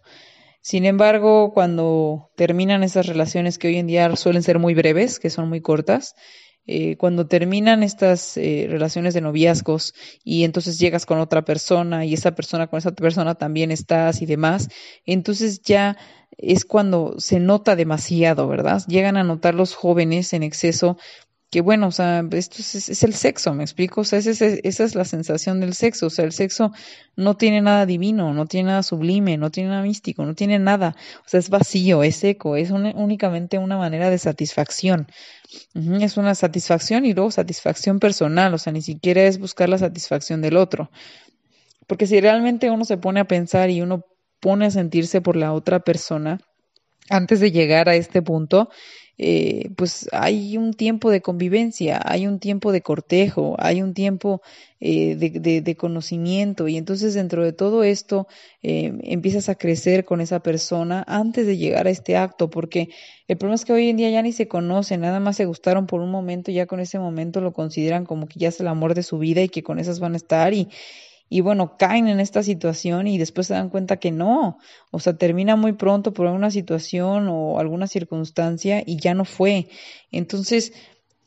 Sin 0.64 0.86
embargo, 0.86 1.52
cuando 1.52 2.30
terminan 2.36 2.82
esas 2.84 3.06
relaciones 3.06 3.58
que 3.58 3.68
hoy 3.68 3.76
en 3.76 3.86
día 3.86 4.16
suelen 4.16 4.42
ser 4.42 4.58
muy 4.58 4.72
breves, 4.72 5.18
que 5.18 5.28
son 5.28 5.50
muy 5.50 5.60
cortas, 5.60 6.14
eh, 6.66 6.96
cuando 6.96 7.26
terminan 7.26 7.82
estas 7.82 8.38
eh, 8.38 8.66
relaciones 8.70 9.12
de 9.12 9.20
noviazgos 9.20 9.92
y 10.24 10.44
entonces 10.44 10.78
llegas 10.78 11.04
con 11.04 11.18
otra 11.18 11.44
persona 11.44 12.06
y 12.06 12.14
esa 12.14 12.34
persona 12.34 12.68
con 12.68 12.78
esa 12.78 12.92
persona 12.92 13.34
también 13.34 13.72
estás 13.72 14.22
y 14.22 14.26
demás, 14.26 14.70
entonces 15.04 15.60
ya 15.60 15.98
es 16.38 16.64
cuando 16.64 17.16
se 17.18 17.40
nota 17.40 17.76
demasiado, 17.76 18.48
¿verdad? 18.48 18.82
Llegan 18.88 19.18
a 19.18 19.22
notar 19.22 19.54
los 19.54 19.74
jóvenes 19.74 20.32
en 20.32 20.42
exceso 20.42 20.96
que 21.54 21.60
bueno, 21.60 21.86
o 21.86 21.92
sea, 21.92 22.24
esto 22.32 22.56
es, 22.58 23.04
el 23.04 23.14
sexo, 23.14 23.54
¿me 23.54 23.62
explico? 23.62 24.00
O 24.00 24.04
sea, 24.04 24.18
esa 24.18 24.44
es 24.84 24.94
la 24.96 25.04
sensación 25.04 25.60
del 25.60 25.74
sexo, 25.74 26.06
o 26.06 26.10
sea, 26.10 26.24
el 26.24 26.32
sexo 26.32 26.72
no 27.14 27.36
tiene 27.36 27.62
nada 27.62 27.86
divino, 27.86 28.34
no 28.34 28.46
tiene 28.46 28.70
nada 28.70 28.82
sublime, 28.82 29.36
no 29.36 29.52
tiene 29.52 29.68
nada 29.68 29.82
místico, 29.82 30.24
no 30.24 30.34
tiene 30.34 30.58
nada, 30.58 30.96
o 31.24 31.28
sea, 31.28 31.38
es 31.38 31.50
vacío, 31.50 32.02
es 32.02 32.16
seco, 32.16 32.56
es 32.56 32.72
únicamente 32.72 33.58
una 33.58 33.78
manera 33.78 34.10
de 34.10 34.18
satisfacción. 34.18 35.06
Es 36.00 36.16
una 36.16 36.34
satisfacción 36.34 37.06
y 37.06 37.12
luego 37.12 37.30
satisfacción 37.30 38.00
personal, 38.00 38.52
o 38.52 38.58
sea, 38.58 38.72
ni 38.72 38.82
siquiera 38.82 39.22
es 39.22 39.38
buscar 39.38 39.68
la 39.68 39.78
satisfacción 39.78 40.42
del 40.42 40.56
otro. 40.56 40.90
Porque 41.86 42.08
si 42.08 42.20
realmente 42.20 42.68
uno 42.68 42.84
se 42.84 42.96
pone 42.96 43.20
a 43.20 43.28
pensar 43.28 43.70
y 43.70 43.80
uno 43.80 44.02
pone 44.40 44.66
a 44.66 44.70
sentirse 44.72 45.20
por 45.20 45.36
la 45.36 45.52
otra 45.52 45.78
persona, 45.78 46.40
antes 47.10 47.38
de 47.38 47.52
llegar 47.52 47.88
a 47.88 47.94
este 47.94 48.22
punto, 48.22 48.70
eh, 49.16 49.70
pues 49.76 50.08
hay 50.12 50.56
un 50.56 50.74
tiempo 50.74 51.10
de 51.10 51.22
convivencia, 51.22 52.00
hay 52.04 52.26
un 52.26 52.40
tiempo 52.40 52.72
de 52.72 52.82
cortejo, 52.82 53.54
hay 53.58 53.80
un 53.80 53.94
tiempo 53.94 54.42
eh, 54.80 55.14
de, 55.16 55.76
conocimiento. 55.76 56.68
Y 56.68 56.76
entonces 56.76 57.14
dentro 57.14 57.44
de 57.44 57.52
todo 57.52 57.84
esto 57.84 58.26
eh, 58.62 58.92
empiezas 59.04 59.48
a 59.48 59.54
crecer 59.54 60.04
con 60.04 60.20
esa 60.20 60.40
persona 60.40 61.04
antes 61.06 61.46
de 61.46 61.56
llegar 61.56 61.86
a 61.86 61.90
este 61.90 62.16
acto, 62.16 62.50
porque 62.50 62.88
el 63.28 63.36
problema 63.38 63.54
es 63.54 63.64
que 63.64 63.72
hoy 63.72 63.88
en 63.88 63.96
día 63.96 64.10
ya 64.10 64.22
ni 64.22 64.32
se 64.32 64.48
conocen, 64.48 65.00
nada 65.00 65.20
más 65.20 65.36
se 65.36 65.44
gustaron 65.46 65.86
por 65.86 66.00
un 66.00 66.10
momento, 66.10 66.50
ya 66.50 66.66
con 66.66 66.80
ese 66.80 66.98
momento 66.98 67.40
lo 67.40 67.52
consideran 67.52 68.04
como 68.04 68.26
que 68.26 68.38
ya 68.38 68.48
es 68.48 68.60
el 68.60 68.68
amor 68.68 68.94
de 68.94 69.02
su 69.02 69.18
vida 69.18 69.42
y 69.42 69.48
que 69.48 69.62
con 69.62 69.78
esas 69.78 70.00
van 70.00 70.14
a 70.14 70.16
estar 70.16 70.52
y, 70.54 70.68
y 71.28 71.40
bueno, 71.40 71.76
caen 71.78 72.08
en 72.08 72.20
esta 72.20 72.42
situación 72.42 73.06
y 73.06 73.18
después 73.18 73.46
se 73.46 73.54
dan 73.54 73.70
cuenta 73.70 73.96
que 73.96 74.12
no, 74.12 74.58
o 74.90 75.00
sea, 75.00 75.16
termina 75.16 75.56
muy 75.56 75.72
pronto 75.72 76.12
por 76.12 76.26
alguna 76.26 76.50
situación 76.50 77.28
o 77.28 77.58
alguna 77.58 77.86
circunstancia 77.86 78.82
y 78.84 78.98
ya 78.98 79.14
no 79.14 79.24
fue. 79.24 79.68
Entonces, 80.12 80.72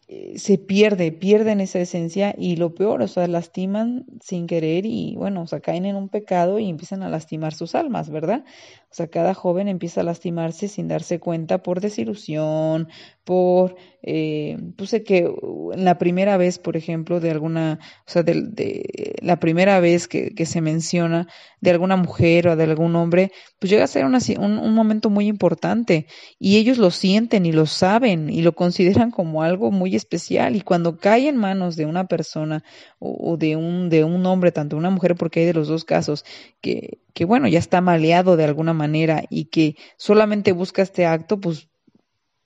eh, 0.09 0.39
se 0.39 0.57
pierde, 0.57 1.11
pierden 1.11 1.59
esa 1.59 1.79
esencia 1.79 2.33
y 2.37 2.55
lo 2.55 2.73
peor, 2.73 3.01
o 3.01 3.09
sea, 3.09 3.27
lastiman 3.27 4.05
sin 4.21 4.47
querer 4.47 4.85
y 4.85 5.15
bueno, 5.17 5.41
o 5.41 5.47
sea, 5.47 5.59
caen 5.59 5.85
en 5.85 5.97
un 5.97 6.07
pecado 6.07 6.59
y 6.59 6.69
empiezan 6.69 7.03
a 7.03 7.09
lastimar 7.09 7.53
sus 7.53 7.75
almas, 7.75 8.09
¿verdad? 8.09 8.45
O 8.89 8.95
sea, 8.97 9.07
cada 9.07 9.33
joven 9.33 9.67
empieza 9.67 10.01
a 10.01 10.03
lastimarse 10.05 10.69
sin 10.69 10.87
darse 10.87 11.19
cuenta 11.19 11.61
por 11.61 11.81
desilusión, 11.81 12.87
por, 13.25 13.75
eh, 14.01 14.57
sé 14.85 15.03
que 15.03 15.29
la 15.75 15.97
primera 15.97 16.37
vez, 16.37 16.59
por 16.59 16.77
ejemplo, 16.77 17.19
de 17.19 17.29
alguna, 17.29 17.79
o 18.07 18.09
sea, 18.09 18.23
de, 18.23 19.15
la 19.21 19.37
primera 19.41 19.81
vez 19.81 20.07
que, 20.07 20.33
se 20.45 20.61
menciona 20.61 21.27
de 21.59 21.71
alguna 21.71 21.97
mujer 21.97 22.47
o 22.47 22.55
de 22.55 22.63
algún 22.63 22.95
hombre, 22.95 23.33
pues 23.59 23.69
llega 23.69 23.83
a 23.83 23.87
ser 23.87 24.05
un, 24.05 24.15
un, 24.39 24.73
momento 24.73 25.09
muy 25.09 25.27
importante 25.27 26.07
y 26.39 26.55
ellos 26.55 26.77
lo 26.77 26.89
sienten 26.89 27.45
y 27.45 27.51
lo 27.51 27.65
saben 27.65 28.29
y 28.29 28.41
lo 28.41 28.53
consideran 28.53 29.11
como 29.11 29.43
algo 29.43 29.71
muy 29.71 29.97
especial. 29.97 30.55
Y 30.55 30.61
cuando 30.61 30.97
cae 30.97 31.27
en 31.27 31.35
manos 31.35 31.75
de 31.75 31.85
una 31.85 32.07
persona 32.07 32.63
o, 32.99 33.33
o 33.33 33.35
de 33.35 33.57
un, 33.57 33.89
de 33.89 34.05
un 34.05 34.25
hombre, 34.25 34.53
tanto 34.53 34.77
una 34.77 34.89
mujer, 34.89 35.15
porque 35.15 35.41
hay 35.41 35.45
de 35.47 35.53
los 35.53 35.67
dos 35.67 35.83
casos, 35.83 36.23
que, 36.61 36.99
que 37.17 37.25
bueno, 37.25 37.47
ya 37.47 37.57
está 37.57 37.81
maleado 37.81 38.37
de 38.37 38.43
alguna 38.43 38.73
manera 38.73 39.23
y 39.31 39.45
que 39.45 39.75
solamente 39.97 40.51
busca 40.51 40.83
este 40.83 41.07
acto, 41.07 41.41
pues 41.41 41.67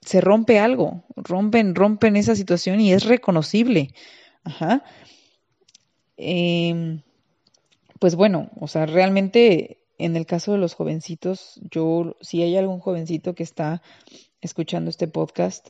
se 0.00 0.22
rompe 0.22 0.60
algo, 0.60 1.04
rompen, 1.14 1.74
rompen 1.74 2.16
esa 2.16 2.34
situación 2.34 2.80
y 2.80 2.94
es 2.94 3.04
reconocible. 3.04 3.90
Ajá. 4.44 4.82
Em, 6.16 7.02
pues 7.98 8.14
bueno, 8.14 8.50
o 8.58 8.66
sea, 8.66 8.86
realmente 8.86 9.84
en 9.98 10.16
el 10.16 10.24
caso 10.24 10.52
de 10.52 10.58
los 10.58 10.72
jovencitos, 10.72 11.60
yo, 11.70 12.16
si 12.22 12.40
hay 12.40 12.56
algún 12.56 12.80
jovencito 12.80 13.34
que 13.34 13.42
está 13.42 13.82
escuchando 14.40 14.88
este 14.88 15.06
podcast, 15.06 15.68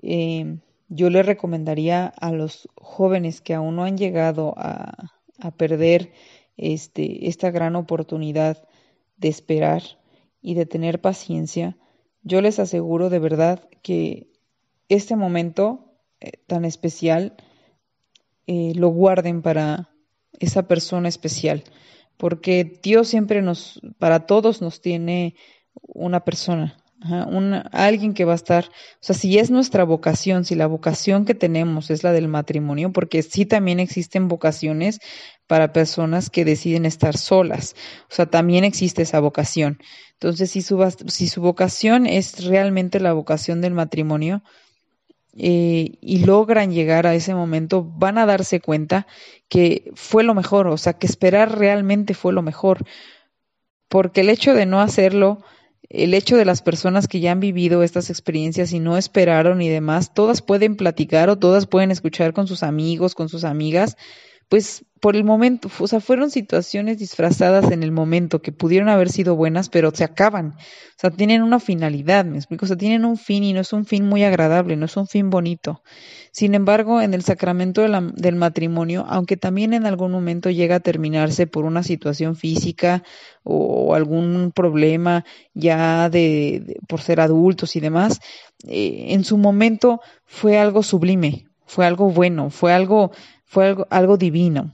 em, 0.00 0.60
yo 0.88 1.10
le 1.10 1.24
recomendaría 1.24 2.06
a 2.06 2.30
los 2.30 2.68
jóvenes 2.76 3.40
que 3.40 3.54
aún 3.54 3.74
no 3.74 3.82
han 3.82 3.98
llegado 3.98 4.54
a, 4.56 5.10
a 5.40 5.50
perder 5.50 6.12
este, 6.56 7.28
esta 7.28 7.50
gran 7.50 7.76
oportunidad 7.76 8.66
de 9.16 9.28
esperar 9.28 9.82
y 10.40 10.54
de 10.54 10.66
tener 10.66 11.00
paciencia, 11.00 11.76
yo 12.22 12.40
les 12.40 12.58
aseguro 12.58 13.10
de 13.10 13.18
verdad 13.18 13.68
que 13.82 14.28
este 14.88 15.16
momento 15.16 15.92
eh, 16.20 16.32
tan 16.46 16.64
especial 16.64 17.36
eh, 18.46 18.72
lo 18.74 18.88
guarden 18.88 19.42
para 19.42 19.90
esa 20.38 20.66
persona 20.66 21.08
especial, 21.08 21.64
porque 22.16 22.78
Dios 22.82 23.08
siempre 23.08 23.42
nos, 23.42 23.80
para 23.98 24.26
todos 24.26 24.60
nos 24.60 24.80
tiene 24.80 25.34
una 25.82 26.24
persona, 26.24 26.76
alguien 27.72 28.14
que 28.14 28.24
va 28.24 28.32
a 28.32 28.36
estar, 28.36 28.64
o 28.64 28.98
sea, 29.00 29.14
si 29.14 29.38
es 29.38 29.50
nuestra 29.50 29.84
vocación, 29.84 30.44
si 30.44 30.54
la 30.54 30.66
vocación 30.66 31.24
que 31.24 31.34
tenemos 31.34 31.90
es 31.90 32.02
la 32.02 32.12
del 32.12 32.28
matrimonio, 32.28 32.92
porque 32.92 33.22
sí 33.22 33.44
también 33.44 33.80
existen 33.80 34.28
vocaciones 34.28 35.00
para 35.46 35.72
personas 35.72 36.30
que 36.30 36.44
deciden 36.44 36.86
estar 36.86 37.16
solas, 37.18 37.76
o 38.10 38.14
sea, 38.14 38.26
también 38.26 38.64
existe 38.64 39.02
esa 39.02 39.20
vocación. 39.20 39.78
Entonces, 40.14 40.50
si 40.50 40.62
su, 40.62 40.82
si 41.08 41.28
su 41.28 41.42
vocación 41.42 42.06
es 42.06 42.44
realmente 42.46 43.00
la 43.00 43.12
vocación 43.12 43.60
del 43.60 43.74
matrimonio 43.74 44.42
eh, 45.36 45.98
y 46.00 46.24
logran 46.24 46.72
llegar 46.72 47.06
a 47.06 47.14
ese 47.14 47.34
momento, 47.34 47.84
van 47.84 48.16
a 48.16 48.24
darse 48.24 48.60
cuenta 48.60 49.06
que 49.48 49.90
fue 49.94 50.22
lo 50.24 50.34
mejor, 50.34 50.68
o 50.68 50.78
sea, 50.78 50.94
que 50.94 51.06
esperar 51.06 51.58
realmente 51.58 52.14
fue 52.14 52.32
lo 52.32 52.40
mejor, 52.40 52.84
porque 53.88 54.22
el 54.22 54.30
hecho 54.30 54.54
de 54.54 54.64
no 54.64 54.80
hacerlo, 54.80 55.42
el 55.90 56.14
hecho 56.14 56.36
de 56.36 56.44
las 56.44 56.62
personas 56.62 57.08
que 57.08 57.20
ya 57.20 57.32
han 57.32 57.40
vivido 57.40 57.82
estas 57.82 58.10
experiencias 58.10 58.72
y 58.72 58.80
no 58.80 58.96
esperaron 58.96 59.62
y 59.62 59.68
demás, 59.68 60.12
todas 60.14 60.42
pueden 60.42 60.76
platicar 60.76 61.30
o 61.30 61.38
todas 61.38 61.66
pueden 61.66 61.90
escuchar 61.90 62.32
con 62.32 62.46
sus 62.46 62.62
amigos, 62.62 63.14
con 63.14 63.28
sus 63.28 63.44
amigas, 63.44 63.96
pues 64.54 64.84
por 65.00 65.16
el 65.16 65.24
momento, 65.24 65.68
o 65.80 65.88
sea, 65.88 65.98
fueron 65.98 66.30
situaciones 66.30 67.00
disfrazadas 67.00 67.72
en 67.72 67.82
el 67.82 67.90
momento 67.90 68.40
que 68.40 68.52
pudieron 68.52 68.88
haber 68.88 69.10
sido 69.10 69.34
buenas, 69.34 69.68
pero 69.68 69.90
se 69.92 70.04
acaban. 70.04 70.50
O 70.50 70.96
sea, 70.96 71.10
tienen 71.10 71.42
una 71.42 71.58
finalidad, 71.58 72.24
me 72.24 72.36
explico, 72.36 72.64
o 72.64 72.68
sea, 72.68 72.76
tienen 72.76 73.04
un 73.04 73.16
fin 73.16 73.42
y 73.42 73.52
no 73.52 73.62
es 73.62 73.72
un 73.72 73.84
fin 73.84 74.06
muy 74.06 74.22
agradable, 74.22 74.76
no 74.76 74.86
es 74.86 74.96
un 74.96 75.08
fin 75.08 75.28
bonito. 75.28 75.82
Sin 76.30 76.54
embargo, 76.54 77.00
en 77.00 77.14
el 77.14 77.24
sacramento 77.24 77.82
del 77.82 78.36
matrimonio, 78.36 79.04
aunque 79.08 79.36
también 79.36 79.74
en 79.74 79.86
algún 79.86 80.12
momento 80.12 80.50
llega 80.50 80.76
a 80.76 80.80
terminarse 80.80 81.48
por 81.48 81.64
una 81.64 81.82
situación 81.82 82.36
física 82.36 83.02
o 83.42 83.96
algún 83.96 84.52
problema 84.54 85.24
ya 85.52 86.08
de, 86.10 86.76
por 86.86 87.00
ser 87.00 87.18
adultos 87.18 87.74
y 87.74 87.80
demás, 87.80 88.20
eh, 88.68 89.06
en 89.08 89.24
su 89.24 89.36
momento 89.36 90.00
fue 90.26 90.58
algo 90.60 90.84
sublime, 90.84 91.44
fue 91.66 91.86
algo 91.86 92.10
bueno, 92.10 92.50
fue 92.50 92.72
algo 92.72 93.10
fue 93.44 93.66
algo, 93.66 93.86
algo 93.90 94.16
divino. 94.16 94.72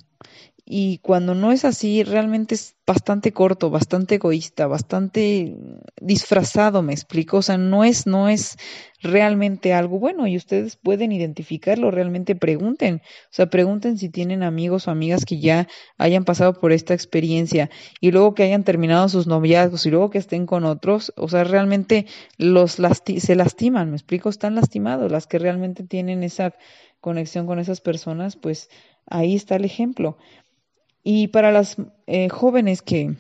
Y 0.73 0.99
cuando 0.99 1.35
no 1.35 1.51
es 1.51 1.65
así, 1.65 2.05
realmente 2.05 2.55
es 2.55 2.77
bastante 2.87 3.33
corto, 3.33 3.71
bastante 3.71 4.15
egoísta, 4.15 4.69
bastante 4.69 5.57
disfrazado, 6.01 6.81
me 6.81 6.93
explico. 6.93 7.39
O 7.39 7.43
sea, 7.43 7.59
no 7.59 7.83
es, 7.83 8.07
no 8.07 8.29
es 8.29 8.57
realmente 9.03 9.73
algo 9.73 9.99
bueno 9.99 10.29
y 10.29 10.37
ustedes 10.37 10.77
pueden 10.77 11.11
identificarlo, 11.11 11.91
realmente 11.91 12.37
pregunten. 12.37 13.03
O 13.05 13.33
sea, 13.33 13.51
pregunten 13.51 13.99
si 13.99 14.11
tienen 14.11 14.45
amigos 14.45 14.87
o 14.87 14.93
amigas 14.93 15.25
que 15.25 15.41
ya 15.41 15.67
hayan 15.99 16.25
pasado 16.25 16.53
por 16.61 16.71
esta 16.71 16.95
experiencia 16.95 17.69
y 18.01 18.13
luego 18.13 18.35
que 18.35 18.45
hayan 18.45 18.63
terminado 18.63 19.09
sus 19.09 19.27
noviazgos 19.27 19.87
y 19.87 19.91
luego 19.91 20.11
que 20.11 20.19
estén 20.19 20.47
con 20.47 20.65
otros. 20.65 21.13
O 21.17 21.29
sea, 21.29 21.43
realmente 21.43 22.07
los 22.39 22.79
se 23.19 23.35
lastiman, 23.35 23.91
me 23.91 23.97
explico, 23.97 24.29
están 24.29 24.55
lastimados. 24.55 25.11
Las 25.11 25.27
que 25.27 25.41
realmente 25.41 25.83
tienen 25.83 26.23
esa 26.23 26.55
conexión 27.01 27.47
con 27.47 27.59
esas 27.59 27.81
personas, 27.81 28.37
pues 28.37 28.69
ahí 29.07 29.35
está 29.35 29.57
el 29.57 29.65
ejemplo. 29.65 30.17
Y 31.03 31.29
para 31.29 31.53
las 31.53 31.77
eh, 32.07 32.29
jóvenes 32.29 32.83
que 32.83 33.17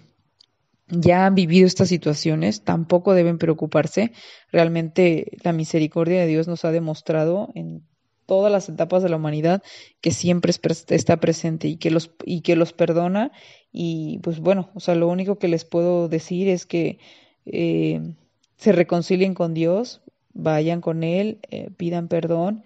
ya 0.89 1.27
han 1.27 1.35
vivido 1.35 1.67
estas 1.67 1.89
situaciones, 1.89 2.63
tampoco 2.63 3.15
deben 3.15 3.39
preocuparse. 3.39 4.13
Realmente 4.51 5.33
la 5.43 5.53
misericordia 5.53 6.21
de 6.21 6.27
Dios 6.27 6.49
nos 6.49 6.65
ha 6.65 6.73
demostrado 6.73 7.51
en 7.55 7.85
todas 8.27 8.53
las 8.53 8.69
etapas 8.69 9.03
de 9.03 9.09
la 9.09 9.17
humanidad 9.17 9.61
que 10.01 10.13
siempre 10.13 10.53
está 10.53 11.17
presente 11.17 11.67
y 11.67 11.79
que 11.79 11.91
los 11.91 12.13
y 12.25 12.43
que 12.43 12.55
los 12.55 12.73
perdona 12.73 13.33
y 13.73 14.21
pues 14.23 14.39
bueno, 14.39 14.71
o 14.75 14.79
sea, 14.79 14.95
lo 14.95 15.09
único 15.09 15.41
que 15.41 15.49
les 15.49 15.65
puedo 15.65 16.09
decir 16.09 16.49
es 16.49 16.65
que 16.65 17.01
eh, 17.45 18.15
se 18.57 18.71
reconcilien 18.71 19.35
con 19.35 19.53
Dios, 19.53 20.03
vayan 20.33 20.81
con 20.81 21.03
Él, 21.03 21.41
eh, 21.51 21.71
pidan 21.77 22.07
perdón 22.07 22.63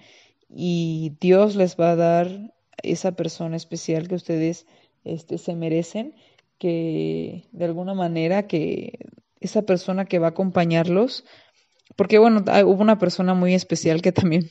y 0.51 1.13
Dios 1.19 1.57
les 1.57 1.77
va 1.79 1.93
a 1.93 1.97
dar 1.97 2.53
esa 2.83 3.13
persona 3.13 3.57
especial 3.57 4.07
que 4.07 4.17
ustedes 4.17 4.67
este, 5.05 5.39
se 5.39 5.55
merecen, 5.55 6.15
que 6.59 7.49
de 7.53 7.65
alguna 7.65 7.95
manera 7.95 8.47
que 8.47 8.99
esa 9.41 9.63
persona 9.63 10.07
que 10.07 10.19
va 10.19 10.29
a 10.29 10.31
acompañarlos, 10.31 11.25
porque 11.97 12.19
bueno, 12.19 12.45
hubo 12.65 12.83
una 12.83 12.99
persona 12.99 13.35
muy 13.35 13.55
especial 13.55 14.03
que 14.03 14.13
también 14.13 14.49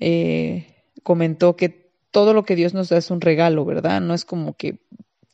eh, 0.00 0.66
comentó 1.02 1.56
que 1.56 1.90
todo 2.10 2.34
lo 2.34 2.44
que 2.44 2.56
Dios 2.56 2.74
nos 2.74 2.90
da 2.90 2.98
es 2.98 3.10
un 3.10 3.20
regalo, 3.20 3.64
¿verdad? 3.64 4.00
No 4.00 4.14
es 4.14 4.24
como 4.24 4.54
que 4.54 4.78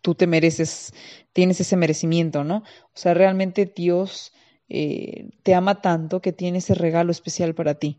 tú 0.00 0.15
te 0.15 0.27
mereces, 0.27 0.95
tienes 1.33 1.61
ese 1.61 1.77
merecimiento, 1.77 2.45
¿no? 2.45 2.59
O 2.59 2.95
sea, 2.95 3.12
realmente 3.15 3.67
Dios 3.67 4.33
eh, 4.69 5.31
te 5.43 5.55
ama 5.55 5.83
tanto 5.83 6.23
que 6.23 6.33
tiene 6.33 6.59
ese 6.59 6.75
regalo 6.75 7.11
especial 7.11 7.55
para 7.55 7.75
ti. 7.75 7.99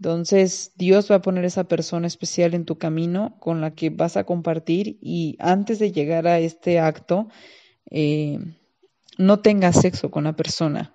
Entonces, 0.00 0.72
Dios 0.76 1.10
va 1.10 1.16
a 1.16 1.20
poner 1.22 1.44
esa 1.44 1.64
persona 1.64 2.06
especial 2.06 2.54
en 2.54 2.64
tu 2.64 2.78
camino 2.78 3.36
con 3.38 3.60
la 3.60 3.72
que 3.72 3.90
vas 3.90 4.16
a 4.16 4.24
compartir 4.24 4.96
y 5.02 5.36
antes 5.38 5.78
de 5.78 5.92
llegar 5.92 6.26
a 6.26 6.38
este 6.38 6.78
acto, 6.80 7.28
eh, 7.90 8.38
no 9.18 9.40
tengas 9.40 9.78
sexo 9.78 10.10
con 10.10 10.24
la 10.24 10.32
persona. 10.32 10.94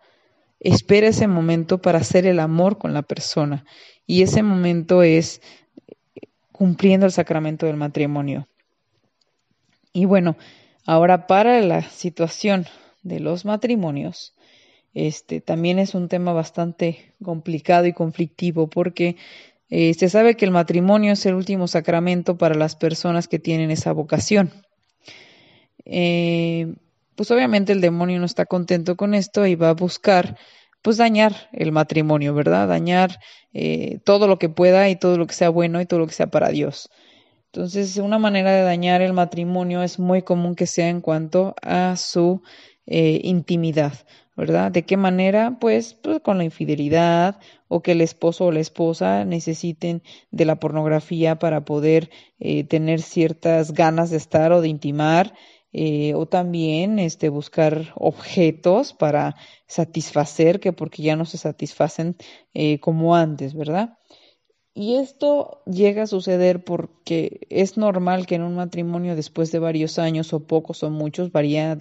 Espera 0.60 1.10
ese 1.10 1.28
momento 1.28 1.84
para 1.84 2.00
hacer 2.00 2.26
el 2.26 2.40
amor 2.40 2.80
con 2.80 2.96
la 2.96 3.04
persona. 3.04 3.64
Y 4.08 4.24
ese 4.24 4.42
momento 4.42 5.04
es 5.04 5.40
cumpliendo 6.52 7.06
el 7.06 7.12
sacramento 7.12 7.68
del 7.68 7.78
matrimonio. 7.78 8.48
Y 9.94 10.06
bueno, 10.06 10.36
ahora 10.84 11.28
para 11.28 11.62
la 11.62 11.84
situación 11.84 12.66
de 13.04 13.20
los 13.20 13.46
matrimonios, 13.46 14.35
este 14.96 15.42
también 15.42 15.78
es 15.78 15.94
un 15.94 16.08
tema 16.08 16.32
bastante 16.32 17.14
complicado 17.22 17.86
y 17.86 17.94
conflictivo 17.94 18.70
porque 18.70 19.18
eh, 19.70 19.94
se 19.94 20.10
sabe 20.10 20.36
que 20.36 20.46
el 20.46 20.52
matrimonio 20.52 21.12
es 21.14 21.26
el 21.26 21.36
último 21.36 21.68
sacramento 21.68 22.38
para 22.38 22.56
las 22.56 22.78
personas 22.78 23.28
que 23.28 23.38
tienen 23.38 23.72
esa 23.72 23.92
vocación. 23.92 24.54
Eh, 25.84 26.74
pues 27.16 27.30
obviamente 27.30 27.74
el 27.74 27.82
demonio 27.82 28.20
no 28.20 28.26
está 28.26 28.46
contento 28.46 28.96
con 28.96 29.14
esto 29.14 29.46
y 29.46 29.56
va 29.56 29.70
a 29.70 29.74
buscar 29.74 30.38
pues 30.82 30.96
dañar 30.98 31.50
el 31.52 31.74
matrimonio, 31.74 32.34
¿verdad? 32.34 32.70
Dañar 32.70 33.20
eh, 33.54 34.00
todo 34.06 34.28
lo 34.28 34.40
que 34.40 34.48
pueda 34.48 34.88
y 34.90 34.96
todo 34.96 35.18
lo 35.18 35.28
que 35.28 35.34
sea 35.34 35.50
bueno 35.50 35.82
y 35.82 35.86
todo 35.86 36.00
lo 36.00 36.08
que 36.08 36.14
sea 36.14 36.28
para 36.28 36.50
Dios. 36.50 36.90
Entonces, 37.48 37.98
una 37.98 38.18
manera 38.20 38.52
de 38.52 38.62
dañar 38.62 39.02
el 39.02 39.12
matrimonio 39.12 39.84
es 39.84 40.00
muy 40.00 40.22
común 40.22 40.56
que 40.56 40.68
sea 40.68 40.88
en 40.88 41.02
cuanto 41.02 41.54
a 41.62 41.96
su 41.98 42.44
intimidad. 42.88 43.94
¿Verdad? 44.36 44.72
¿De 44.72 44.84
qué 44.84 44.98
manera? 44.98 45.58
Pues, 45.60 45.94
pues, 45.94 46.20
con 46.22 46.38
la 46.38 46.44
infidelidad 46.44 47.40
o 47.68 47.82
que 47.82 47.94
el 47.94 48.02
esposo 48.02 48.46
o 48.46 48.52
la 48.52 48.60
esposa 48.60 49.26
necesiten 49.26 50.04
de 50.32 50.46
la 50.46 50.60
pornografía 50.60 51.40
para 51.40 51.66
poder 51.66 52.10
eh, 52.40 52.64
tener 52.64 53.02
ciertas 53.02 53.74
ganas 53.74 54.10
de 54.10 54.18
estar 54.18 54.52
o 54.52 54.62
de 54.62 54.70
intimar. 54.70 55.34
Eh, 55.78 56.14
o 56.16 56.26
también 56.26 57.00
este, 57.00 57.28
buscar 57.28 57.92
objetos 57.96 58.94
para 58.94 59.36
satisfacer, 59.68 60.62
que 60.62 60.72
porque 60.72 61.04
ya 61.04 61.18
no 61.18 61.26
se 61.26 61.38
satisfacen 61.38 62.16
eh, 62.54 62.80
como 62.80 63.14
antes, 63.14 63.54
¿verdad? 63.54 63.98
Y 64.78 64.98
esto 64.98 65.62
llega 65.66 66.04
a 66.04 66.08
suceder 66.08 66.66
porque 66.66 67.48
es 67.50 67.78
normal 67.78 68.26
que 68.28 68.36
en 68.36 68.42
un 68.42 68.56
matrimonio 68.56 69.16
después 69.16 69.50
de 69.54 69.60
varios 69.60 69.98
años 70.00 70.34
o 70.34 70.46
pocos 70.46 70.84
o 70.84 70.90
muchos 70.90 71.32
varía, 71.32 71.78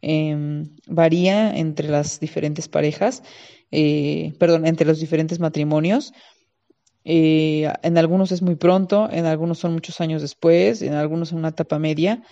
em, 0.00 0.70
varía 0.86 1.54
entre 1.54 1.88
las 1.90 2.18
diferentes 2.18 2.68
parejas, 2.68 3.22
eh, 3.70 4.32
perdón, 4.38 4.66
entre 4.66 4.86
los 4.86 5.00
diferentes 5.00 5.38
matrimonios. 5.38 6.14
Eh, 7.04 7.70
en 7.82 7.98
algunos 7.98 8.32
es 8.32 8.40
muy 8.40 8.56
pronto, 8.56 9.10
en 9.12 9.26
algunos 9.26 9.58
son 9.58 9.74
muchos 9.74 10.00
años 10.00 10.22
después, 10.22 10.80
en 10.80 10.94
algunos 10.94 11.32
en 11.32 11.38
una 11.38 11.48
etapa 11.48 11.78
media. 11.78 12.22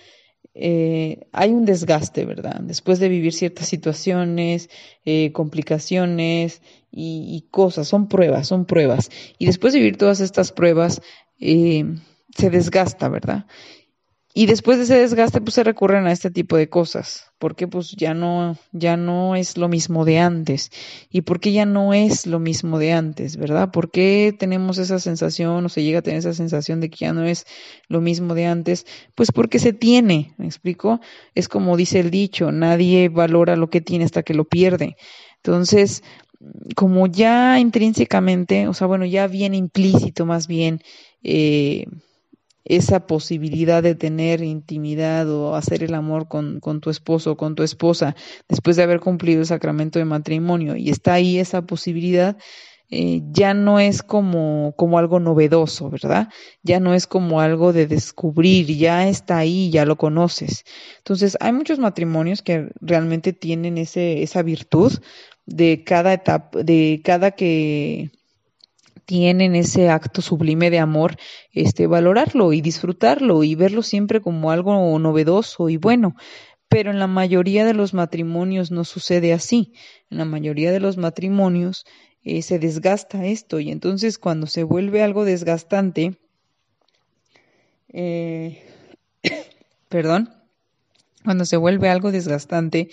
Eh, 0.55 1.27
hay 1.33 1.51
un 1.51 1.65
desgaste, 1.65 2.25
¿verdad? 2.25 2.61
Después 2.61 3.01
de 3.01 3.09
vivir 3.09 3.33
ciertas 3.33 3.67
situaciones, 3.67 4.71
eh, 5.05 5.33
complicaciones 5.33 6.63
y, 6.93 7.47
cosas, 7.51 7.89
son 7.89 8.09
pruebas, 8.09 8.47
son 8.47 8.65
pruebas. 8.65 9.11
Y 9.39 9.47
después 9.47 9.73
de 9.73 9.81
vivir 9.81 9.97
todas 9.97 10.21
estas 10.21 10.53
pruebas, 10.53 11.03
eh, 11.41 11.85
se 12.37 12.51
desgasta, 12.51 13.09
¿verdad? 13.09 13.47
Y 14.37 14.47
después 14.47 14.79
de 14.79 14.85
ese 14.85 14.97
desgaste, 14.97 15.41
pues 15.41 15.55
se 15.55 15.63
recurren 15.63 16.09
a 16.09 16.13
este 16.13 16.29
tipo 16.29 16.57
de 16.57 16.69
cosas, 16.69 17.31
porque 17.39 17.69
pues 17.69 17.93
ya 17.93 18.15
no, 18.15 18.59
ya 18.73 18.97
no 18.97 19.37
es 19.37 19.57
lo 19.57 19.69
mismo 19.69 20.05
de 20.05 20.19
antes. 20.19 20.73
¿Y 21.09 21.21
por 21.21 21.39
qué 21.39 21.53
ya 21.53 21.67
no 21.67 21.95
es 21.95 22.27
lo 22.27 22.41
mismo 22.41 22.81
de 22.81 22.93
antes, 22.93 23.37
verdad? 23.37 23.71
¿Por 23.71 23.93
qué 23.93 24.35
tenemos 24.37 24.79
esa 24.79 24.99
sensación 24.99 25.65
o 25.65 25.69
se 25.69 25.85
llega 25.85 26.01
a 26.01 26.03
tener 26.03 26.19
esa 26.19 26.35
sensación 26.35 26.81
de 26.81 26.91
que 26.91 26.97
ya 27.05 27.13
no 27.13 27.25
es 27.25 27.47
lo 27.87 28.01
mismo 28.01 28.35
de 28.35 28.47
antes? 28.47 28.87
Pues 29.15 29.31
porque 29.31 29.61
se 29.61 29.73
tiene, 29.73 30.35
¿me 30.37 30.47
explico? 30.47 31.01
Es 31.37 31.49
como 31.49 31.77
dice 31.77 32.01
el 32.01 32.11
dicho, 32.11 32.51
nadie 32.51 33.09
valora 33.11 33.55
lo 33.55 33.71
que 33.71 33.81
tiene 33.81 34.05
hasta 34.05 34.25
que 34.25 34.35
lo 34.35 34.47
pierde. 34.47 34.97
Entonces, 35.37 36.03
como 36.75 37.07
ya 37.07 37.61
intrínsecamente, 37.61 38.67
o 38.67 38.75
sea, 38.75 38.89
bueno, 38.89 39.05
ya 39.05 39.29
viene 39.29 39.57
implícito 39.59 40.27
más 40.27 40.49
bien, 40.49 40.81
eh, 41.23 41.87
esa 42.65 43.07
posibilidad 43.07 43.83
de 43.83 43.95
tener 43.95 44.43
intimidad 44.43 45.29
o 45.31 45.55
hacer 45.55 45.83
el 45.83 45.95
amor 45.95 46.29
con, 46.29 46.61
con, 46.61 46.81
tu 46.81 46.91
esposo 46.91 47.33
o 47.33 47.37
con 47.37 47.55
tu 47.55 47.63
esposa 47.63 48.17
después 48.49 48.77
de 48.77 48.83
haber 48.83 49.01
cumplido 49.01 49.41
el 49.41 49.47
sacramento 49.47 49.99
de 49.99 50.07
matrimonio 50.07 50.77
y 50.77 50.91
está 50.91 51.15
ahí 51.15 51.39
esa 51.39 51.63
posibilidad, 51.63 52.37
eh, 52.91 53.23
ya 53.33 53.55
no 53.55 53.81
es 53.81 54.03
como, 54.03 54.75
como 54.77 54.99
algo 54.99 55.19
novedoso, 55.19 55.91
¿verdad? 55.91 56.29
Ya 56.63 56.81
no 56.81 56.95
es 56.95 57.07
como 57.07 57.41
algo 57.41 57.73
de 57.73 57.87
descubrir, 57.87 58.67
ya 58.67 59.09
está 59.09 59.39
ahí, 59.39 59.71
ya 59.71 59.85
lo 59.85 59.97
conoces. 59.97 60.65
Entonces, 60.99 61.37
hay 61.41 61.53
muchos 61.53 61.79
matrimonios 61.79 62.43
que 62.43 62.69
realmente 62.81 63.33
tienen 63.33 63.79
ese, 63.79 64.23
esa 64.23 64.43
virtud 64.43 64.93
de 65.47 65.83
cada 65.83 66.13
etapa, 66.13 66.63
de 66.63 67.01
cada 67.03 67.33
que 67.33 68.11
tienen 69.05 69.55
ese 69.55 69.91
acto 69.91 70.23
sublime 70.23 70.71
de 70.71 70.79
amor, 70.79 71.17
este, 71.53 71.87
valorarlo 71.87 72.53
y 72.53 72.61
disfrutarlo 72.61 73.45
y 73.45 73.55
verlo 73.55 73.83
siempre 73.83 74.21
como 74.21 74.51
algo 74.51 74.99
novedoso 74.99 75.69
y 75.69 75.77
bueno. 75.77 76.15
Pero 76.69 76.91
en 76.91 76.99
la 76.99 77.07
mayoría 77.07 77.65
de 77.65 77.75
los 77.75 77.95
matrimonios 77.95 78.71
no 78.71 78.85
sucede 78.85 79.33
así. 79.33 79.73
En 80.11 80.19
la 80.19 80.25
mayoría 80.25 80.73
de 80.73 80.81
los 80.81 80.97
matrimonios 80.97 81.85
eh, 82.25 82.43
se 82.43 82.59
desgasta 82.59 83.27
esto 83.27 83.61
y 83.61 83.71
entonces 83.71 84.19
cuando 84.19 84.47
se 84.47 84.63
vuelve 84.63 85.03
algo 85.03 85.25
desgastante, 85.25 86.19
eh, 87.93 88.63
perdón, 89.89 90.33
cuando 91.25 91.45
se 91.45 91.57
vuelve 91.57 91.89
algo 91.89 92.13
desgastante, 92.13 92.89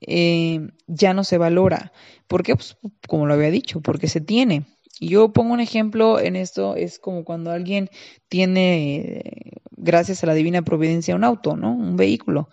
eh, 0.00 0.70
ya 0.86 1.14
no 1.14 1.24
se 1.24 1.38
valora. 1.38 1.92
¿Por 2.26 2.42
qué? 2.42 2.54
Pues, 2.54 2.76
como 3.06 3.26
lo 3.26 3.34
había 3.34 3.50
dicho, 3.50 3.80
porque 3.80 4.08
se 4.08 4.20
tiene. 4.20 4.66
Y 5.02 5.08
yo 5.08 5.32
pongo 5.32 5.54
un 5.54 5.60
ejemplo 5.60 6.20
en 6.20 6.36
esto, 6.36 6.76
es 6.76 6.98
como 6.98 7.24
cuando 7.24 7.50
alguien 7.50 7.88
tiene, 8.28 9.22
gracias 9.70 10.22
a 10.22 10.26
la 10.26 10.34
divina 10.34 10.60
providencia, 10.60 11.16
un 11.16 11.24
auto, 11.24 11.56
¿no? 11.56 11.74
Un 11.74 11.96
vehículo. 11.96 12.50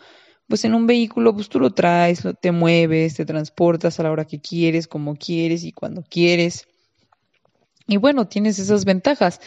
Pues 0.48 0.64
en 0.64 0.74
un 0.74 0.88
vehículo, 0.88 1.34
pues 1.34 1.50
tú 1.50 1.60
lo 1.60 1.74
traes, 1.74 2.24
te 2.42 2.54
mueves, 2.54 3.16
te 3.16 3.26
transportas 3.26 4.00
a 4.00 4.04
la 4.04 4.12
hora 4.12 4.24
que 4.24 4.40
quieres, 4.40 4.88
como 4.88 5.18
quieres 5.18 5.66
y 5.66 5.74
cuando 5.74 6.04
quieres. 6.04 6.68
Y 7.86 7.98
bueno, 7.98 8.30
tienes 8.30 8.60
esas 8.60 8.86
ventajas. 8.86 9.42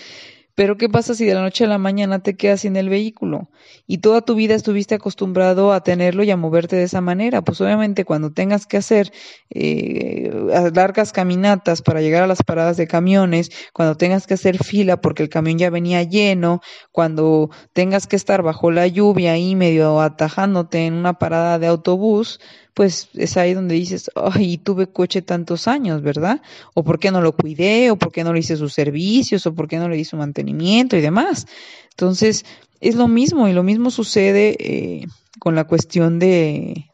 Pero 0.55 0.77
¿qué 0.77 0.89
pasa 0.89 1.15
si 1.15 1.25
de 1.25 1.35
la 1.35 1.43
noche 1.43 1.65
a 1.65 1.69
la 1.69 1.79
mañana 1.79 2.23
te 2.23 2.37
quedas 2.37 2.63
sin 2.63 2.77
el 2.77 2.89
vehículo 2.89 3.51
y 3.87 3.99
toda 3.99 4.21
tu 4.21 4.35
vida 4.35 4.55
estuviste 4.55 4.95
acostumbrado 4.95 5.73
a 5.73 5.83
tenerlo 5.83 6.23
y 6.23 6.31
a 6.31 6.37
moverte 6.37 6.77
de 6.77 6.85
esa 6.85 7.01
manera? 7.01 7.43
Pues 7.43 7.61
obviamente 7.61 8.05
cuando 8.05 8.33
tengas 8.33 8.67
que 8.67 8.77
hacer 8.77 9.13
eh, 9.51 10.31
largas 10.75 11.13
caminatas 11.13 11.83
para 11.83 12.01
llegar 12.01 12.23
a 12.23 12.27
las 12.27 12.43
paradas 12.43 12.77
de 12.77 12.87
camiones, 12.87 13.51
cuando 13.73 13.97
tengas 13.97 14.27
que 14.27 14.35
hacer 14.35 14.63
fila 14.63 15.01
porque 15.01 15.23
el 15.23 15.29
camión 15.29 15.59
ya 15.59 15.71
venía 15.71 16.03
lleno, 16.03 16.61
cuando 16.93 17.51
tengas 17.73 18.07
que 18.07 18.17
estar 18.17 18.43
bajo 18.43 18.71
la 18.71 18.87
lluvia 18.87 19.33
ahí 19.33 19.55
medio 19.55 20.01
atajándote 20.01 20.87
en 20.87 20.95
una 20.95 21.15
parada 21.15 21.59
de 21.59 21.67
autobús, 21.69 22.41
pues 22.75 23.09
es 23.15 23.37
ahí 23.37 23.55
donde 23.55 23.75
dices, 23.75 24.11
ay, 24.15 24.59
tuve 24.59 24.87
coche 24.87 25.23
tantos 25.23 25.69
años, 25.69 26.03
¿verdad? 26.03 26.41
O 26.75 26.85
por 26.85 26.99
qué 26.99 27.11
no 27.11 27.21
lo 27.21 27.33
cuidé, 27.33 27.91
o 27.91 27.97
por 27.97 28.13
qué 28.13 28.25
no 28.25 28.33
le 28.33 28.41
hice 28.41 28.57
sus 28.57 28.73
servicios, 28.73 29.47
o 29.47 29.55
por 29.55 29.69
qué 29.69 29.79
no 29.79 29.89
le 29.89 29.97
di 29.97 30.05
su 30.05 30.17
mantenimiento 30.17 30.97
y 30.97 31.01
demás. 31.01 31.47
Entonces, 31.91 32.45
es 32.81 32.95
lo 32.95 33.09
mismo 33.09 33.49
y 33.49 33.53
lo 33.53 33.63
mismo 33.63 33.91
sucede 33.91 34.57
eh, 34.59 35.07
con 35.39 35.55
la 35.55 35.65
cuestión 35.65 36.19
de, 36.19 36.87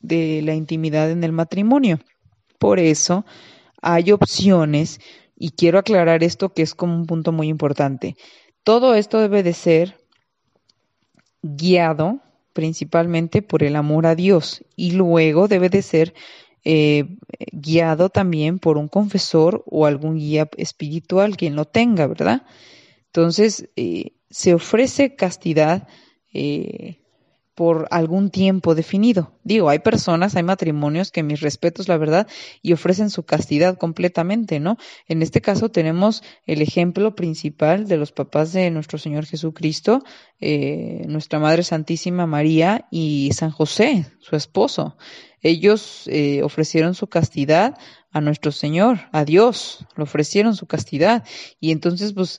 de 0.00 0.40
la 0.42 0.54
intimidad 0.54 1.10
en 1.10 1.24
el 1.24 1.32
matrimonio. 1.32 1.98
Por 2.58 2.78
eso 2.78 3.26
hay 3.82 4.12
opciones 4.12 5.00
y 5.36 5.50
quiero 5.50 5.78
aclarar 5.78 6.24
esto 6.24 6.54
que 6.54 6.62
es 6.62 6.74
como 6.74 6.94
un 6.94 7.06
punto 7.06 7.32
muy 7.32 7.48
importante. 7.48 8.16
Todo 8.62 8.94
esto 8.94 9.20
debe 9.20 9.42
de 9.42 9.52
ser 9.52 9.98
guiado 11.42 12.20
principalmente 12.56 13.42
por 13.42 13.62
el 13.62 13.76
amor 13.76 14.06
a 14.06 14.14
Dios 14.14 14.64
y 14.76 14.92
luego 14.92 15.46
debe 15.46 15.68
de 15.68 15.82
ser 15.82 16.14
eh, 16.64 17.04
guiado 17.52 18.08
también 18.08 18.58
por 18.58 18.78
un 18.78 18.88
confesor 18.88 19.62
o 19.66 19.84
algún 19.84 20.16
guía 20.16 20.48
espiritual, 20.56 21.36
quien 21.36 21.54
lo 21.54 21.66
tenga, 21.66 22.06
¿verdad? 22.06 22.46
Entonces, 23.08 23.68
eh, 23.76 24.14
se 24.30 24.54
ofrece 24.54 25.16
castidad 25.16 25.86
eh, 26.32 27.02
por 27.56 27.88
algún 27.90 28.30
tiempo 28.30 28.74
definido. 28.74 29.32
Digo, 29.42 29.70
hay 29.70 29.78
personas, 29.78 30.36
hay 30.36 30.42
matrimonios 30.42 31.10
que 31.10 31.22
mis 31.22 31.40
respetos, 31.40 31.88
la 31.88 31.96
verdad, 31.96 32.28
y 32.60 32.74
ofrecen 32.74 33.08
su 33.08 33.24
castidad 33.24 33.78
completamente, 33.78 34.60
¿no? 34.60 34.76
En 35.08 35.22
este 35.22 35.40
caso 35.40 35.70
tenemos 35.70 36.22
el 36.44 36.60
ejemplo 36.60 37.14
principal 37.14 37.88
de 37.88 37.96
los 37.96 38.12
papás 38.12 38.52
de 38.52 38.70
nuestro 38.70 38.98
Señor 38.98 39.24
Jesucristo, 39.24 40.04
eh, 40.38 41.06
nuestra 41.08 41.38
Madre 41.38 41.62
Santísima 41.62 42.26
María 42.26 42.88
y 42.90 43.30
San 43.32 43.50
José, 43.50 44.04
su 44.20 44.36
esposo. 44.36 44.98
Ellos 45.40 46.02
eh, 46.08 46.42
ofrecieron 46.42 46.94
su 46.94 47.06
castidad 47.06 47.78
a 48.12 48.20
nuestro 48.20 48.52
Señor, 48.52 48.98
a 49.12 49.24
Dios, 49.24 49.86
le 49.96 50.02
ofrecieron 50.02 50.54
su 50.56 50.66
castidad. 50.66 51.24
Y 51.58 51.70
entonces, 51.70 52.12
pues, 52.12 52.38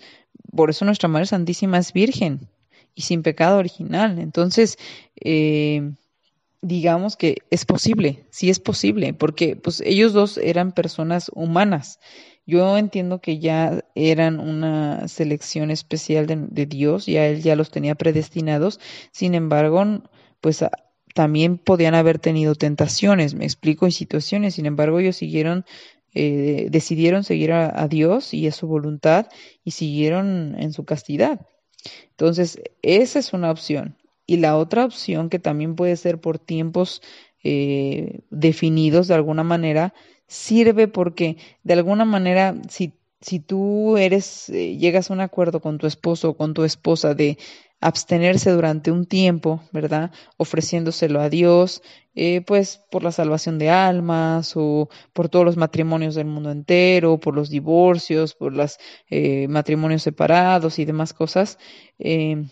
por 0.56 0.70
eso 0.70 0.86
nuestra 0.86 1.10
Madre 1.10 1.26
Santísima 1.26 1.80
es 1.80 1.92
virgen, 1.92 2.52
y 2.98 3.04
sin 3.04 3.22
pecado 3.22 3.60
original. 3.60 4.18
Entonces, 4.18 4.80
eh, 5.24 5.92
digamos 6.62 7.16
que 7.16 7.38
es 7.52 7.64
posible, 7.64 8.26
sí 8.32 8.50
es 8.50 8.60
posible, 8.60 9.14
porque 9.14 9.56
pues 9.56 9.82
ellos 9.82 10.14
dos 10.14 10.40
eran 10.40 10.72
personas 10.72 11.30
humanas. 11.36 12.00
Yo 12.48 12.76
entiendo 12.76 13.22
que 13.22 13.38
ya 13.38 13.84
eran 13.94 14.40
una 14.40 15.08
selección 15.08 15.70
especial 15.70 16.26
de, 16.26 16.66
Dios, 16.66 17.06
ya 17.06 17.28
él 17.28 17.44
ya 17.44 17.56
los 17.56 17.70
tenía 17.70 17.94
predestinados, 17.94 18.80
sin 19.12 19.36
embargo, 19.36 20.02
pues 20.42 20.66
también 21.14 21.60
podían 21.60 21.94
haber 21.94 22.18
tenido 22.18 22.56
tentaciones, 22.56 23.36
me 23.36 23.46
explico, 23.46 23.86
en 23.86 23.92
situaciones, 23.92 24.56
sin 24.56 24.66
embargo 24.66 25.00
ellos 25.00 25.18
siguieron 25.18 25.66
eh, 26.16 26.70
decidieron 26.72 27.24
seguir 27.24 27.52
a, 27.52 27.88
Dios 27.88 28.34
y 28.34 28.48
a 28.48 28.52
su 28.52 28.66
voluntad 28.66 29.28
y 29.64 29.72
siguieron 29.72 30.56
en 30.58 30.74
su 30.74 30.84
castidad. 30.84 31.42
Entonces, 32.12 32.62
esa 32.82 33.20
es 33.20 33.34
una 33.34 33.52
opción. 33.52 33.98
Y 34.26 34.38
la 34.38 34.58
otra 34.58 34.86
opción, 34.86 35.30
que 35.30 35.40
también 35.40 35.76
puede 35.76 35.96
ser 35.96 36.20
por 36.20 36.40
tiempos 36.40 37.02
eh, 37.44 38.20
definidos 38.30 39.08
de 39.08 39.16
alguna 39.16 39.44
manera, 39.44 39.94
sirve 40.28 40.88
porque 40.88 41.38
de 41.64 41.74
alguna 41.74 42.06
manera, 42.06 42.56
si, 42.70 42.94
si 43.22 43.40
tú 43.40 43.98
eres, 43.98 44.50
eh, 44.50 44.78
llegas 44.78 45.10
a 45.10 45.14
un 45.14 45.22
acuerdo 45.22 45.62
con 45.62 45.78
tu 45.78 45.88
esposo 45.88 46.32
o 46.32 46.38
con 46.38 46.54
tu 46.54 46.64
esposa 46.64 47.14
de 47.14 47.38
abstenerse 47.80 48.52
durante 48.52 48.92
un 48.92 49.06
tiempo, 49.06 49.62
¿verdad? 49.72 50.12
Ofreciéndoselo 50.38 51.22
a 51.22 51.30
Dios, 51.30 51.84
eh, 52.16 52.42
pues 52.42 52.82
por 52.90 53.04
la 53.04 53.12
salvación 53.12 53.60
de 53.60 53.70
almas 53.70 54.54
o 54.56 54.90
por 55.14 55.30
todos 55.30 55.46
los 55.46 55.58
matrimonios 55.58 56.16
del 56.16 56.26
mundo 56.26 56.52
entero, 56.52 57.20
por 57.20 57.36
los 57.36 57.50
divorcios, 57.50 58.34
por 58.34 58.54
los 58.54 58.78
eh, 59.10 59.48
matrimonios 59.48 60.02
separados 60.04 60.80
y 60.80 60.86
demás 60.86 61.14
cosas, 61.14 61.60
eh, 62.00 62.46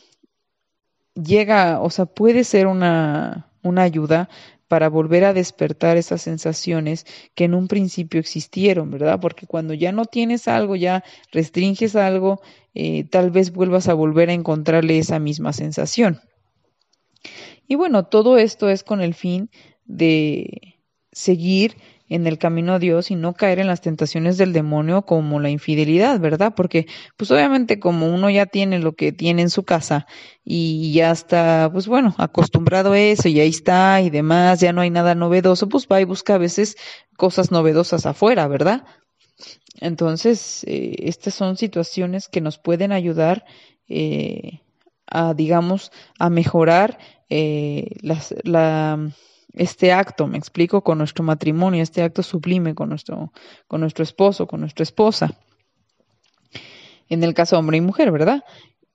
llega, 1.16 1.82
o 1.82 1.90
sea, 1.90 2.06
puede 2.06 2.44
ser 2.44 2.68
una, 2.68 3.52
una 3.64 3.84
ayuda 3.84 4.30
para 4.67 4.89
volver 4.89 5.23
a 5.25 5.34
despertar 5.34 5.97
esas 5.97 6.21
sensaciones 6.21 7.06
que 7.36 7.45
en 7.45 7.54
un 7.54 7.67
principio 7.67 8.19
existieron, 8.19 8.89
¿verdad? 8.91 9.19
Porque 9.19 9.45
cuando 9.47 9.73
ya 9.73 9.91
no 9.91 10.06
tienes 10.06 10.47
algo, 10.47 10.75
ya 10.75 11.04
restringes 11.32 11.95
algo, 11.95 12.41
eh, 12.73 13.04
tal 13.06 13.32
vez 13.32 13.51
vuelvas 13.51 13.88
a 13.88 13.93
volver 13.93 14.30
a 14.30 14.34
encontrarle 14.34 14.97
esa 14.97 15.19
misma 15.19 15.54
sensación. 15.54 16.21
Y 17.67 17.75
bueno, 17.75 18.06
todo 18.06 18.38
esto 18.38 18.69
es 18.69 18.84
con 18.84 19.01
el 19.01 19.13
fin 19.13 19.49
de 19.86 20.75
seguir 21.12 21.78
en 22.08 22.28
el 22.28 22.38
camino 22.38 22.74
a 22.74 22.80
Dios 22.80 23.10
y 23.10 23.15
no 23.15 23.34
caer 23.34 23.60
en 23.60 23.68
las 23.68 23.82
tentaciones 23.82 24.38
del 24.38 24.54
demonio 24.54 25.04
como 25.04 25.39
la 25.39 25.50
infidelidad, 25.50 26.20
¿verdad? 26.20 26.54
Porque 26.56 26.86
pues 27.18 27.32
obviamente 27.32 27.80
como 27.80 28.13
uno 28.13 28.30
ya 28.30 28.46
tiene 28.46 28.80
lo 28.80 28.94
que 28.94 29.12
tiene 29.12 29.41
en 29.41 29.50
su 29.50 29.63
casa 29.63 30.06
y 30.44 30.94
ya 30.94 31.12
está, 31.12 31.70
pues 31.72 31.88
bueno, 31.88 32.13
acostumbrado 32.18 32.94
a 32.94 33.00
eso 33.00 33.28
y 33.28 33.39
ahí 33.39 33.50
está 33.50 34.02
y 34.02 34.10
demás, 34.10 34.60
ya 34.60 34.72
no 34.72 34.82
hay 34.82 34.91
nada 34.91 35.15
novedoso, 35.15 35.68
pues 35.68 35.88
va 35.91 36.00
y 36.00 36.04
busca 36.04 36.36
a 36.36 36.39
veces 36.39 36.78
cosas 37.18 37.52
novedosas 37.52 38.06
afuera, 38.06 38.48
¿verdad? 38.48 38.86
Entonces, 39.82 40.63
eh, 40.68 40.96
estas 41.00 41.34
son 41.34 41.58
situaciones 41.58 42.28
que 42.30 42.41
nos 42.41 42.58
pueden 42.60 42.91
ayudar 42.91 43.46
eh, 43.89 44.62
a, 45.08 45.34
digamos, 45.34 45.91
a 46.20 46.30
mejorar 46.30 46.98
eh, 47.30 47.89
las, 48.02 48.34
la 48.44 49.12
este 49.56 49.91
acto, 49.91 50.28
me 50.28 50.38
explico, 50.38 50.82
con 50.82 50.98
nuestro 50.98 51.24
matrimonio, 51.24 51.82
este 51.82 52.04
acto 52.04 52.24
sublime 52.24 52.76
con 52.76 52.89
nuestro, 52.89 53.32
con 53.68 53.82
nuestro 53.82 54.04
esposo, 54.04 54.48
con 54.48 54.60
nuestra 54.62 54.84
esposa. 54.84 55.34
En 57.10 57.24
el 57.24 57.34
caso 57.34 57.58
hombre 57.58 57.78
y 57.78 57.82
mujer, 57.82 58.12
¿verdad? 58.12 58.44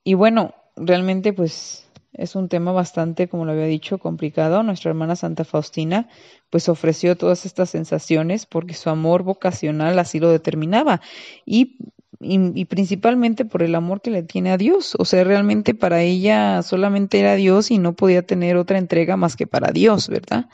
Y 0.03 0.13
bueno, 0.15 0.53
realmente 0.75 1.33
pues 1.33 1.87
es 2.13 2.35
un 2.35 2.49
tema 2.49 2.71
bastante, 2.71 3.27
como 3.29 3.45
lo 3.45 3.53
había 3.53 3.65
dicho, 3.65 3.97
complicado. 3.97 4.63
Nuestra 4.63 4.89
hermana 4.89 5.15
Santa 5.15 5.45
Faustina 5.45 6.09
pues 6.49 6.67
ofreció 6.69 7.15
todas 7.15 7.45
estas 7.45 7.69
sensaciones 7.69 8.45
porque 8.45 8.73
su 8.73 8.89
amor 8.89 9.23
vocacional 9.23 9.97
así 9.97 10.19
lo 10.19 10.29
determinaba. 10.29 11.01
Y 11.45 11.77
y, 12.21 12.65
principalmente 12.65 13.45
por 13.45 13.63
el 13.63 13.75
amor 13.75 14.01
que 14.01 14.11
le 14.11 14.23
tiene 14.23 14.51
a 14.51 14.57
Dios. 14.57 14.95
O 14.99 15.05
sea, 15.05 15.23
realmente 15.23 15.73
para 15.73 16.01
ella 16.01 16.61
solamente 16.61 17.19
era 17.19 17.35
Dios 17.35 17.71
y 17.71 17.77
no 17.77 17.93
podía 17.93 18.21
tener 18.21 18.57
otra 18.57 18.77
entrega 18.77 19.17
más 19.17 19.35
que 19.35 19.47
para 19.47 19.71
Dios, 19.71 20.07
¿verdad? 20.07 20.47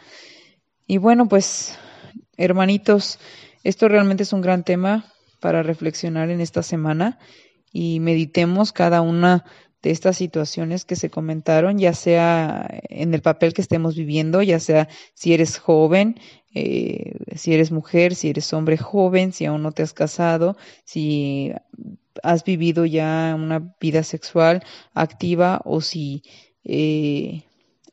Y 0.87 0.97
bueno, 0.97 1.27
pues, 1.27 1.77
hermanitos, 2.37 3.19
esto 3.63 3.89
realmente 3.89 4.23
es 4.23 4.33
un 4.33 4.41
gran 4.41 4.63
tema 4.63 5.05
para 5.39 5.63
reflexionar 5.63 6.29
en 6.29 6.41
esta 6.41 6.63
semana 6.63 7.19
y 7.71 7.99
meditemos 7.99 8.71
cada 8.71 9.01
una 9.01 9.43
de 9.83 9.91
estas 9.91 10.17
situaciones 10.17 10.85
que 10.85 10.95
se 10.95 11.09
comentaron, 11.09 11.77
ya 11.77 11.93
sea 11.93 12.67
en 12.89 13.13
el 13.13 13.21
papel 13.21 13.53
que 13.53 13.61
estemos 13.61 13.95
viviendo, 13.95 14.41
ya 14.41 14.59
sea 14.59 14.87
si 15.13 15.33
eres 15.33 15.59
joven, 15.59 16.19
eh, 16.59 17.13
si 17.35 17.53
eres 17.53 17.71
mujer, 17.71 18.15
si 18.15 18.29
eres 18.29 18.51
hombre 18.51 18.77
joven, 18.77 19.31
si 19.31 19.45
aún 19.45 19.61
no 19.61 19.71
te 19.71 19.83
has 19.83 19.93
casado, 19.93 20.57
si 20.85 21.53
has 22.23 22.43
vivido 22.43 22.85
ya 22.85 23.35
una 23.37 23.75
vida 23.79 24.01
sexual 24.01 24.63
activa 24.95 25.61
o 25.65 25.81
si, 25.81 26.23
eh, 26.63 27.43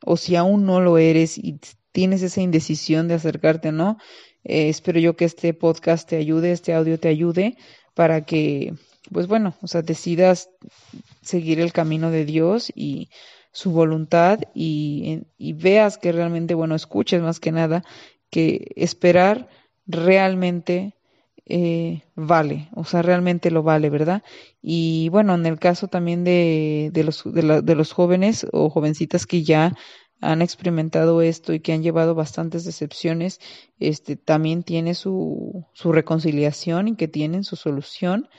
o 0.03 0.17
si 0.17 0.35
aún 0.35 0.65
no 0.65 0.81
lo 0.81 0.97
eres 0.97 1.37
y 1.37 1.59
tienes 1.91 2.23
esa 2.23 2.41
indecisión 2.41 3.07
de 3.07 3.13
acercarte, 3.13 3.71
¿no? 3.71 3.97
Eh, 4.43 4.69
espero 4.69 4.99
yo 4.99 5.15
que 5.15 5.25
este 5.25 5.53
podcast 5.53 6.09
te 6.09 6.17
ayude, 6.17 6.51
este 6.51 6.73
audio 6.73 6.99
te 6.99 7.09
ayude 7.09 7.55
para 7.93 8.25
que, 8.25 8.73
pues 9.11 9.27
bueno, 9.27 9.55
o 9.61 9.67
sea, 9.67 9.83
decidas 9.83 10.49
seguir 11.21 11.59
el 11.59 11.71
camino 11.71 12.09
de 12.09 12.25
Dios 12.25 12.71
y 12.75 13.09
su 13.51 13.71
voluntad 13.71 14.39
y, 14.53 15.21
y 15.37 15.53
veas 15.53 15.97
que 15.97 16.11
realmente, 16.11 16.55
bueno, 16.55 16.75
escuches 16.75 17.21
más 17.21 17.39
que 17.39 17.51
nada 17.51 17.83
que 18.29 18.71
esperar 18.75 19.49
realmente 19.87 20.95
eh, 21.45 22.01
vale, 22.15 22.69
o 22.75 22.85
sea, 22.85 23.01
realmente 23.03 23.51
lo 23.51 23.61
vale, 23.61 23.89
¿verdad? 23.89 24.23
Y 24.61 25.09
bueno, 25.09 25.35
en 25.35 25.45
el 25.45 25.59
caso 25.59 25.87
también 25.87 26.23
de, 26.23 26.89
de 26.91 27.03
los, 27.03 27.23
de, 27.23 27.61
de 27.61 27.75
los 27.75 27.91
jóvenes 27.93 28.47
o 28.51 28.69
jovencitas 28.69 29.27
que 29.27 29.43
ya 29.43 29.73
han 30.21 30.41
experimentado 30.41 31.21
esto 31.21 31.53
y 31.53 31.59
que 31.59 31.73
han 31.73 31.83
llevado 31.83 32.15
bastantes 32.15 32.63
decepciones, 32.65 33.39
este 33.79 34.15
también 34.15 34.63
tiene 34.63 34.95
su, 34.95 35.65
su 35.73 35.91
reconciliación 35.91 36.87
y 36.87 36.95
que 36.95 37.07
tienen 37.07 37.43
su 37.43 37.55
solución. 37.55 38.29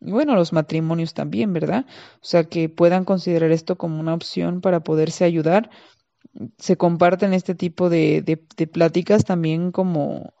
Y 0.00 0.10
bueno, 0.10 0.34
los 0.34 0.52
matrimonios 0.52 1.14
también, 1.14 1.52
¿verdad? 1.52 1.86
O 2.16 2.24
sea, 2.24 2.44
que 2.44 2.68
puedan 2.68 3.04
considerar 3.04 3.52
esto 3.52 3.76
como 3.76 4.00
una 4.00 4.14
opción 4.14 4.60
para 4.60 4.80
poderse 4.80 5.24
ayudar 5.24 5.70
se 6.58 6.76
comparten 6.76 7.34
este 7.34 7.54
tipo 7.54 7.90
de, 7.90 8.38
pláticas 8.72 9.24
también 9.24 9.72
como, 9.72 10.32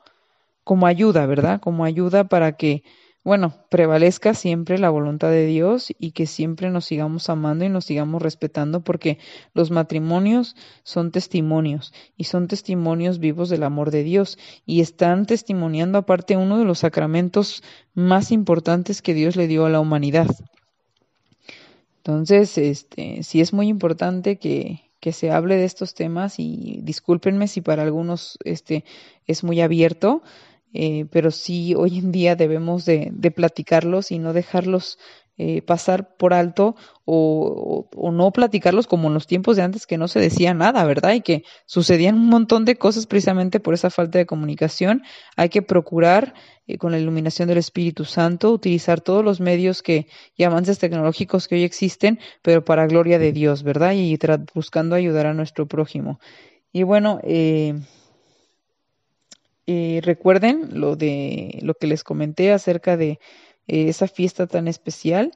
como 0.64 0.86
ayuda, 0.86 1.26
¿verdad? 1.26 1.60
Como 1.60 1.84
ayuda 1.84 2.24
para 2.24 2.52
que, 2.52 2.82
bueno, 3.24 3.54
prevalezca 3.70 4.34
siempre 4.34 4.78
la 4.78 4.90
voluntad 4.90 5.30
de 5.30 5.46
Dios 5.46 5.92
y 5.98 6.12
que 6.12 6.26
siempre 6.26 6.70
nos 6.70 6.86
sigamos 6.86 7.28
amando 7.28 7.64
y 7.64 7.68
nos 7.68 7.84
sigamos 7.84 8.22
respetando 8.22 8.82
porque 8.82 9.18
los 9.54 9.70
matrimonios 9.70 10.56
son 10.82 11.10
testimonios 11.10 11.92
y 12.16 12.24
son 12.24 12.48
testimonios 12.48 13.18
vivos 13.18 13.48
del 13.48 13.62
amor 13.62 13.90
de 13.90 14.02
Dios 14.02 14.38
y 14.66 14.80
están 14.80 15.26
testimoniando 15.26 15.98
aparte 15.98 16.36
uno 16.36 16.58
de 16.58 16.64
los 16.64 16.80
sacramentos 16.80 17.62
más 17.94 18.32
importantes 18.32 19.02
que 19.02 19.14
Dios 19.14 19.36
le 19.36 19.46
dio 19.46 19.66
a 19.66 19.70
la 19.70 19.80
humanidad. 19.80 20.28
Entonces, 21.98 22.58
este, 22.58 23.22
sí 23.22 23.40
es 23.40 23.52
muy 23.52 23.68
importante 23.68 24.36
que, 24.36 24.91
que 25.02 25.12
se 25.12 25.32
hable 25.32 25.56
de 25.56 25.64
estos 25.64 25.94
temas 25.94 26.38
y 26.38 26.78
discúlpenme 26.84 27.48
si 27.48 27.60
para 27.60 27.82
algunos 27.82 28.38
este 28.44 28.84
es 29.26 29.42
muy 29.42 29.60
abierto, 29.60 30.22
eh, 30.74 31.06
pero 31.10 31.32
sí 31.32 31.74
hoy 31.74 31.98
en 31.98 32.12
día 32.12 32.36
debemos 32.36 32.84
de, 32.84 33.08
de 33.12 33.32
platicarlos 33.32 34.12
y 34.12 34.20
no 34.20 34.32
dejarlos 34.32 35.00
eh, 35.38 35.62
pasar 35.62 36.14
por 36.18 36.34
alto 36.34 36.76
o, 37.06 37.88
no 38.12 38.30
platicarlos 38.32 38.86
como 38.86 39.08
en 39.08 39.14
los 39.14 39.26
tiempos 39.26 39.56
de 39.56 39.62
antes 39.62 39.86
que 39.86 39.96
no 39.96 40.06
se 40.06 40.20
decía 40.20 40.52
nada, 40.52 40.84
¿verdad? 40.84 41.14
Y 41.14 41.22
que 41.22 41.44
sucedían 41.64 42.16
un 42.16 42.28
montón 42.28 42.66
de 42.66 42.76
cosas 42.76 43.06
precisamente 43.06 43.58
por 43.58 43.72
esa 43.72 43.88
falta 43.88 44.18
de 44.18 44.26
comunicación. 44.26 45.02
Hay 45.36 45.48
que 45.48 45.62
procurar 45.62 46.34
eh, 46.66 46.76
con 46.76 46.92
la 46.92 46.98
iluminación 46.98 47.48
del 47.48 47.56
Espíritu 47.56 48.04
Santo 48.04 48.52
utilizar 48.52 49.00
todos 49.00 49.24
los 49.24 49.40
medios 49.40 49.82
que 49.82 50.06
y 50.36 50.44
avances 50.44 50.78
tecnológicos 50.78 51.48
que 51.48 51.54
hoy 51.54 51.64
existen, 51.64 52.20
pero 52.42 52.62
para 52.62 52.86
gloria 52.86 53.18
de 53.18 53.32
Dios, 53.32 53.62
¿verdad? 53.62 53.94
Y 53.94 54.18
buscando 54.54 54.94
ayudar 54.94 55.26
a 55.26 55.34
nuestro 55.34 55.66
prójimo. 55.66 56.20
Y 56.72 56.82
bueno, 56.82 57.20
eh, 57.24 57.74
recuerden 60.02 60.68
lo 60.78 60.96
de 60.96 61.58
lo 61.62 61.72
que 61.74 61.86
les 61.86 62.04
comenté 62.04 62.52
acerca 62.52 62.96
de 62.98 63.18
eh, 63.66 63.88
esa 63.88 64.08
fiesta 64.08 64.46
tan 64.46 64.68
especial 64.68 65.32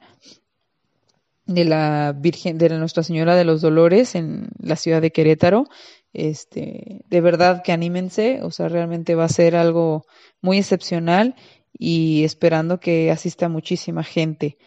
de 1.45 1.63
la 1.63 2.13
Virgen, 2.15 2.57
de 2.57 2.69
Nuestra 2.77 3.03
Señora 3.03 3.35
de 3.35 3.45
los 3.45 3.61
Dolores 3.61 4.15
en 4.15 4.49
la 4.59 4.75
ciudad 4.75 5.01
de 5.01 5.11
Querétaro. 5.11 5.65
Este, 6.13 7.01
de 7.09 7.21
verdad 7.21 7.63
que 7.63 7.71
anímense, 7.71 8.41
o 8.43 8.51
sea, 8.51 8.69
realmente 8.69 9.15
va 9.15 9.25
a 9.25 9.29
ser 9.29 9.55
algo 9.55 10.05
muy 10.41 10.57
excepcional 10.57 11.35
y 11.77 12.23
esperando 12.23 12.79
que 12.79 13.11
asista 13.11 13.49
muchísima 13.49 14.03
gente. 14.03 14.57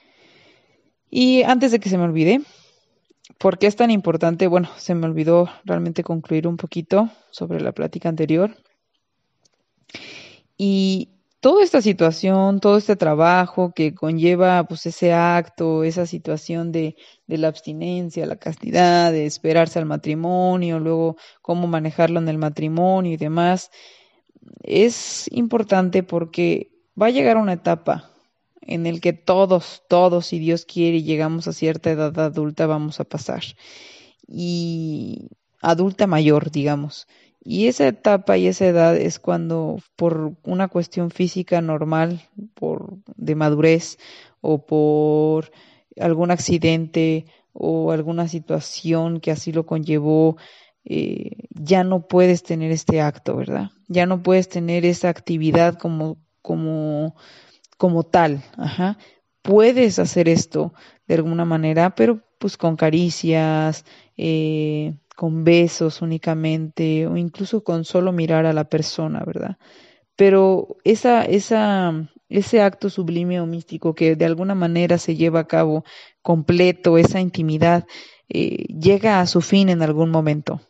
Y 1.11 1.43
antes 1.43 1.73
de 1.73 1.81
que 1.81 1.89
se 1.89 1.99
me 1.99 2.05
olvide, 2.05 2.41
¿por 3.39 3.59
qué 3.59 3.67
es 3.67 3.77
tan 3.77 3.91
importante? 3.91 4.47
Bueno, 4.47 4.71
se 4.79 4.95
me 4.95 5.07
olvidó 5.07 5.49
realmente 5.65 6.03
concluir 6.03 6.47
un 6.47 6.57
poquito 6.57 7.11
sobre 7.31 7.61
la 7.61 7.73
plática 7.73 8.09
anterior. 8.09 8.57
Y 10.57 11.09
toda 11.41 11.65
esta 11.65 11.83
situación, 11.83 12.61
todo 12.61 12.77
este 12.77 12.97
trabajo 12.97 13.73
que 13.75 13.95
conlleva 13.95 14.65
pues 14.65 14.87
ese 14.87 15.13
acto, 15.13 15.85
esa 15.85 16.07
situación 16.07 16.71
de, 16.73 16.97
de, 17.27 17.39
la 17.39 17.49
abstinencia, 17.49 18.27
la 18.27 18.37
castidad, 18.37 19.13
de 19.13 19.27
esperarse 19.27 19.79
al 19.79 19.87
matrimonio, 19.87 20.79
luego 20.79 21.17
cómo 21.43 21.67
manejarlo 21.67 22.21
en 22.21 22.29
el 22.29 22.39
matrimonio 22.39 23.13
y 23.13 23.17
demás, 23.17 23.71
es 24.63 25.29
importante 25.33 26.03
porque 26.03 26.71
va 27.01 27.07
a 27.07 27.11
llegar 27.11 27.37
una 27.37 27.55
etapa 27.55 28.11
en 28.63 28.87
el 28.87 29.01
que 29.01 29.13
todos, 29.13 29.83
todos, 29.89 30.27
si 30.27 30.39
Dios 30.39 30.65
quiere 30.65 31.03
llegamos 31.03 31.49
a 31.49 31.53
cierta 31.53 31.91
edad 31.91 32.19
adulta, 32.19 32.67
vamos 32.67 33.01
a 33.01 33.05
pasar. 33.05 33.43
Y 34.27 35.31
adulta 35.61 36.07
mayor, 36.07 36.51
digamos. 36.51 37.09
Y 37.43 37.69
esa 37.69 37.89
etapa 37.89 38.37
y 38.37 38.47
esa 38.47 38.67
edad 38.67 38.97
es 38.97 39.19
cuando 39.19 39.79
por 39.97 40.35
una 40.45 40.69
cuestión 40.69 41.11
física 41.11 41.61
normal, 41.63 42.21
por 42.55 42.99
de 43.17 43.35
madurez 43.35 43.99
o 44.41 44.67
por 44.67 45.51
algún 45.99 46.31
accidente 46.31 47.25
o 47.53 47.93
alguna 47.93 48.29
situación 48.29 49.21
que 49.21 49.31
así 49.31 49.53
lo 49.53 49.65
conllevó, 49.65 50.37
eh, 50.85 51.49
ya 51.51 51.83
no 51.85 52.07
puedes 52.07 52.43
tener 52.43 52.71
este 52.73 53.01
acto, 53.01 53.37
¿verdad? 53.37 53.71
Ya 53.89 54.07
no 54.07 54.23
puedes 54.23 54.49
tener 54.49 54.85
esa 54.85 55.09
actividad 55.09 55.75
como, 55.79 56.19
como, 56.43 57.17
como 57.79 58.03
tal. 58.03 58.43
Ajá. 58.57 58.99
Puedes 59.43 59.99
hacer 59.99 60.29
esto 60.29 60.75
de 61.07 61.15
alguna 61.15 61.45
manera, 61.45 61.95
pero 61.95 62.23
pues 62.39 62.57
con 62.57 62.77
caricias, 62.77 63.85
eh, 64.17 64.95
con 65.21 65.45
besos 65.45 66.01
únicamente 66.01 67.07
o 67.07 67.15
incluso 67.19 67.63
con 67.63 67.85
solo 67.85 68.11
mirar 68.11 68.47
a 68.47 68.55
la 68.55 68.65
persona, 68.65 69.23
¿verdad? 69.23 69.59
Pero 70.17 70.79
esa, 70.83 71.27
ese 71.27 72.63
acto 72.63 72.89
sublime 72.89 73.39
o 73.39 73.45
místico 73.45 73.95
que 73.95 74.17
de 74.17 74.25
alguna 74.25 74.55
manera 74.55 74.97
se 74.97 75.17
lleva 75.17 75.41
a 75.41 75.47
cabo 75.47 75.85
completo, 76.23 76.97
esa 76.97 77.21
intimidad, 77.21 77.87
eh, 78.31 78.65
llega 78.69 79.21
a 79.21 79.27
su 79.27 79.43
fin 79.43 79.69
en 79.69 79.83
algún 79.83 80.09
momento 80.11 80.63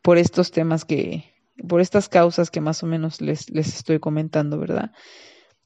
por 0.00 0.16
estos 0.16 0.50
temas 0.50 0.86
que, 0.86 1.24
por 1.68 1.82
estas 1.82 2.08
causas 2.08 2.50
que 2.50 2.62
más 2.62 2.82
o 2.82 2.86
menos 2.86 3.20
les, 3.20 3.50
les 3.50 3.68
estoy 3.68 3.98
comentando, 3.98 4.58
¿verdad? 4.58 4.92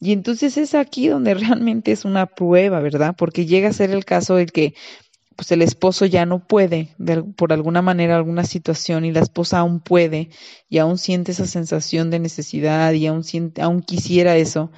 Y 0.01 0.11
entonces 0.11 0.57
es 0.57 0.75
aquí 0.75 1.07
donde 1.07 1.35
realmente 1.35 1.93
es 1.93 2.05
una 2.05 2.27
prueba, 2.27 2.81
¿verdad? 2.81 3.15
Porque 3.17 3.47
llega 3.47 3.69
a 3.69 3.73
ser 3.73 3.93
el 3.93 4.05
caso 4.05 4.35
de 4.35 4.47
que 4.47 4.75
pues 5.37 5.51
el 5.53 5.63
esposo 5.63 6.07
ya 6.07 6.27
no 6.27 6.47
puede, 6.47 6.95
por 7.37 7.53
alguna 7.53 7.83
manera, 7.83 8.17
alguna 8.17 8.45
situación, 8.45 9.05
y 9.05 9.13
la 9.13 9.21
esposa 9.21 9.59
aún 9.59 9.81
puede, 9.81 10.31
y 10.69 10.79
aún 10.79 10.99
siente 10.99 11.33
esa 11.33 11.47
sensación 11.47 12.11
de 12.11 12.19
necesidad, 12.19 12.93
y 12.93 13.07
aún, 13.07 13.25
siente, 13.25 13.63
aún 13.63 13.83
quisiera 13.83 14.37
eso, 14.37 14.71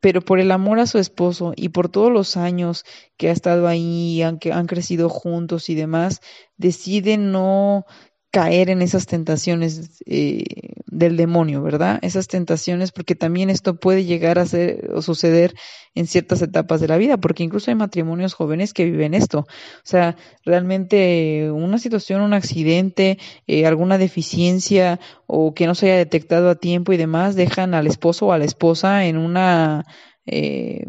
pero 0.00 0.20
por 0.20 0.40
el 0.40 0.50
amor 0.50 0.80
a 0.80 0.86
su 0.86 0.98
esposo 0.98 1.52
y 1.56 1.68
por 1.68 1.88
todos 1.88 2.10
los 2.10 2.36
años 2.36 2.84
que 3.16 3.28
ha 3.28 3.32
estado 3.32 3.68
ahí, 3.68 4.20
que 4.40 4.52
han 4.52 4.66
crecido 4.66 5.08
juntos 5.08 5.70
y 5.70 5.76
demás, 5.76 6.20
decide 6.56 7.18
no 7.18 7.86
caer 8.32 8.70
en 8.70 8.82
esas 8.82 9.06
tentaciones 9.06 10.02
eh, 10.06 10.71
del 10.92 11.16
demonio, 11.16 11.62
¿verdad? 11.62 11.98
Esas 12.02 12.28
tentaciones, 12.28 12.92
porque 12.92 13.14
también 13.14 13.48
esto 13.48 13.76
puede 13.76 14.04
llegar 14.04 14.38
a 14.38 14.44
ser 14.44 14.90
o 14.94 15.00
suceder 15.00 15.54
en 15.94 16.06
ciertas 16.06 16.42
etapas 16.42 16.80
de 16.82 16.88
la 16.88 16.98
vida, 16.98 17.16
porque 17.16 17.42
incluso 17.42 17.70
hay 17.70 17.74
matrimonios 17.74 18.34
jóvenes 18.34 18.74
que 18.74 18.84
viven 18.84 19.14
esto. 19.14 19.38
O 19.40 19.84
sea, 19.84 20.16
realmente 20.44 21.50
una 21.50 21.78
situación, 21.78 22.20
un 22.20 22.34
accidente, 22.34 23.18
eh, 23.46 23.66
alguna 23.66 23.96
deficiencia 23.96 25.00
o 25.26 25.54
que 25.54 25.66
no 25.66 25.74
se 25.74 25.86
haya 25.86 25.96
detectado 25.96 26.50
a 26.50 26.56
tiempo 26.56 26.92
y 26.92 26.98
demás, 26.98 27.36
dejan 27.36 27.74
al 27.74 27.86
esposo 27.86 28.26
o 28.26 28.32
a 28.32 28.38
la 28.38 28.44
esposa 28.44 29.06
en 29.06 29.16
una 29.16 29.86
eh, 30.26 30.84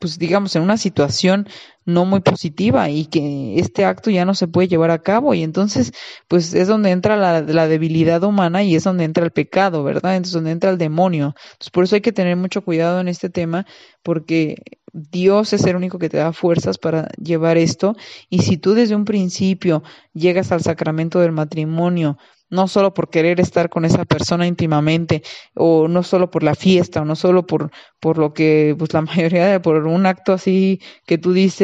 pues 0.00 0.18
digamos, 0.18 0.56
en 0.56 0.62
una 0.62 0.78
situación 0.78 1.46
no 1.92 2.04
muy 2.04 2.20
positiva 2.20 2.88
y 2.90 3.06
que 3.06 3.58
este 3.58 3.84
acto 3.84 4.10
ya 4.10 4.24
no 4.24 4.34
se 4.34 4.48
puede 4.48 4.68
llevar 4.68 4.90
a 4.90 5.02
cabo 5.02 5.34
y 5.34 5.42
entonces 5.42 5.92
pues 6.28 6.54
es 6.54 6.68
donde 6.68 6.90
entra 6.90 7.16
la, 7.16 7.68
debilidad 7.68 8.22
humana 8.24 8.62
y 8.62 8.74
es 8.74 8.84
donde 8.84 9.04
entra 9.04 9.24
el 9.24 9.30
pecado, 9.32 9.84
¿verdad? 9.84 10.16
Entonces 10.16 10.34
donde 10.34 10.52
entra 10.52 10.70
el 10.70 10.78
demonio. 10.78 11.34
Entonces 11.52 11.70
por 11.70 11.84
eso 11.84 11.94
hay 11.94 12.00
que 12.00 12.12
tener 12.12 12.36
mucho 12.36 12.62
cuidado 12.62 13.00
en 13.00 13.08
este 13.08 13.30
tema 13.30 13.66
porque 14.02 14.56
Dios 14.92 15.52
es 15.52 15.64
el 15.64 15.76
único 15.76 15.98
que 15.98 16.08
te 16.08 16.16
da 16.16 16.32
fuerzas 16.32 16.78
para 16.78 17.08
llevar 17.22 17.58
esto 17.58 17.96
y 18.28 18.40
si 18.40 18.56
tú 18.56 18.74
desde 18.74 18.96
un 18.96 19.04
principio 19.04 19.82
llegas 20.14 20.52
al 20.52 20.62
sacramento 20.62 21.20
del 21.20 21.32
matrimonio 21.32 22.18
no 22.50 22.66
solo 22.68 22.92
por 22.92 23.08
querer 23.08 23.40
estar 23.40 23.70
con 23.70 23.84
esa 23.84 24.04
persona 24.04 24.46
íntimamente, 24.46 25.22
o 25.54 25.88
no 25.88 26.02
solo 26.02 26.30
por 26.30 26.42
la 26.42 26.54
fiesta, 26.54 27.02
o 27.02 27.04
no 27.04 27.16
solo 27.16 27.46
por, 27.46 27.70
por 28.00 28.18
lo 28.18 28.34
que, 28.34 28.74
pues 28.76 28.92
la 28.92 29.02
mayoría 29.02 29.46
de, 29.46 29.60
por 29.60 29.86
un 29.86 30.04
acto 30.04 30.32
así 30.32 30.80
que 31.06 31.16
tú 31.16 31.32
dices 31.32 31.60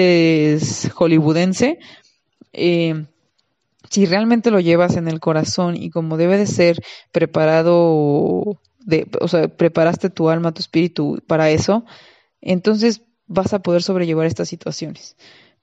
hollywoodense, 0.95 1.79
eh, 2.53 3.07
si 3.91 4.07
realmente 4.07 4.51
lo 4.51 4.61
llevas 4.61 4.97
en 4.97 5.09
el 5.09 5.21
corazón 5.21 5.77
y 5.77 5.91
como 5.91 6.17
debe 6.17 6.39
de 6.39 6.47
ser 6.47 6.83
preparado, 7.13 8.61
de, 8.81 9.07
o 9.21 9.29
sea, 9.29 9.49
preparaste 9.49 10.11
tu 10.11 10.29
alma, 10.29 10.53
tu 10.53 10.61
espíritu 10.61 11.23
para 11.27 11.51
eso, 11.51 11.85
entonces 12.41 13.03
vas 13.27 13.53
a 13.53 13.61
poder 13.61 13.83
sobrellevar 13.83 14.27
estas 14.27 14.49
situaciones 14.49 15.17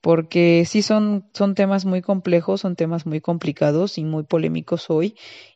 porque 0.04 0.66
sí 0.68 0.82
son, 0.82 1.30
son 1.34 1.56
temas 1.56 1.86
muy 1.86 2.02
complejos, 2.02 2.60
son 2.60 2.76
temas 2.76 3.06
muy 3.06 3.22
complicados 3.22 3.98
y 3.98 4.04
muy 4.04 4.24
polémicos 4.24 4.90
hoy 4.90 5.16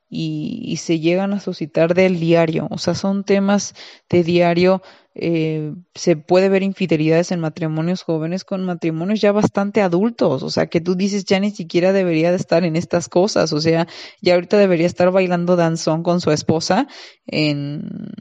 y, 0.10 0.78
se 0.78 1.02
llegan 1.02 1.34
a 1.34 1.42
suscitar 1.42 1.94
del 1.94 2.18
diario, 2.18 2.70
o 2.72 2.78
sea, 2.78 2.96
son 2.96 3.26
temas 3.26 3.76
de 4.10 4.24
diario, 4.24 4.82
eh, 5.16 5.74
se 5.96 6.16
puede 6.16 6.48
ver 6.48 6.64
infidelidades 6.64 7.34
en 7.34 7.42
matrimonios 7.42 8.04
jóvenes 8.04 8.46
con 8.46 8.64
matrimonios 8.64 9.20
ya 9.20 9.34
bastante 9.34 9.82
adultos, 9.82 10.44
o 10.44 10.50
sea, 10.50 10.68
que 10.68 10.80
tú 10.80 10.96
dices 10.96 11.26
ya 11.26 11.42
ni 11.42 11.52
siquiera 11.52 11.92
debería 11.92 12.30
de 12.32 12.38
estar 12.38 12.64
en 12.64 12.78
estas 12.78 13.10
cosas, 13.10 13.52
o 13.52 13.60
sea, 13.60 13.86
ya 14.22 14.36
ahorita 14.36 14.58
debería 14.58 14.88
estar 14.88 15.12
bailando 15.12 15.58
danzón 15.58 16.04
con 16.04 16.22
su 16.22 16.32
esposa 16.32 16.88
en 17.26 18.14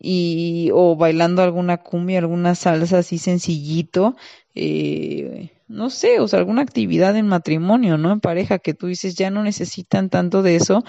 y 0.00 0.70
o 0.74 0.96
bailando 0.96 1.42
alguna 1.42 1.76
cumbia, 1.78 2.18
alguna 2.18 2.56
salsa 2.56 2.98
así 2.98 3.18
sencillito, 3.18 4.16
eh, 4.56 5.52
no 5.68 5.90
sé, 5.90 6.20
o 6.20 6.28
sea, 6.28 6.38
alguna 6.38 6.62
actividad 6.62 7.16
en 7.16 7.26
matrimonio, 7.28 7.98
¿no? 7.98 8.12
En 8.12 8.20
pareja, 8.20 8.58
que 8.58 8.74
tú 8.74 8.86
dices, 8.86 9.14
ya 9.14 9.30
no 9.30 9.42
necesitan 9.42 10.10
tanto 10.10 10.42
de 10.42 10.56
eso, 10.56 10.84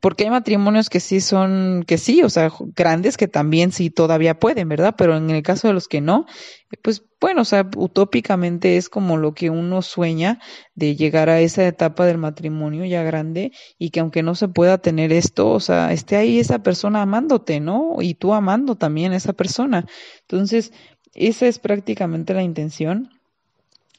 porque 0.00 0.24
hay 0.24 0.30
matrimonios 0.30 0.90
que 0.90 1.00
sí 1.00 1.20
son, 1.20 1.84
que 1.86 1.98
sí, 1.98 2.22
o 2.22 2.30
sea, 2.30 2.52
grandes 2.76 3.16
que 3.16 3.26
también 3.26 3.72
sí 3.72 3.90
todavía 3.90 4.38
pueden, 4.38 4.68
¿verdad? 4.68 4.94
Pero 4.96 5.16
en 5.16 5.30
el 5.30 5.42
caso 5.42 5.68
de 5.68 5.74
los 5.74 5.88
que 5.88 6.00
no, 6.00 6.26
pues 6.82 7.02
bueno, 7.20 7.42
o 7.42 7.44
sea, 7.44 7.68
utópicamente 7.76 8.76
es 8.76 8.88
como 8.88 9.16
lo 9.16 9.34
que 9.34 9.50
uno 9.50 9.82
sueña 9.82 10.40
de 10.74 10.94
llegar 10.94 11.30
a 11.30 11.40
esa 11.40 11.66
etapa 11.66 12.06
del 12.06 12.18
matrimonio 12.18 12.84
ya 12.84 13.02
grande 13.02 13.52
y 13.78 13.90
que 13.90 14.00
aunque 14.00 14.22
no 14.22 14.34
se 14.34 14.48
pueda 14.48 14.78
tener 14.78 15.12
esto, 15.12 15.50
o 15.50 15.60
sea, 15.60 15.92
esté 15.92 16.16
ahí 16.16 16.38
esa 16.38 16.62
persona 16.62 17.02
amándote, 17.02 17.58
¿no? 17.60 17.96
Y 18.00 18.14
tú 18.14 18.34
amando 18.34 18.76
también 18.76 19.12
a 19.12 19.16
esa 19.16 19.32
persona. 19.32 19.86
Entonces, 20.20 20.72
esa 21.14 21.48
es 21.48 21.58
prácticamente 21.58 22.34
la 22.34 22.42
intención 22.42 23.10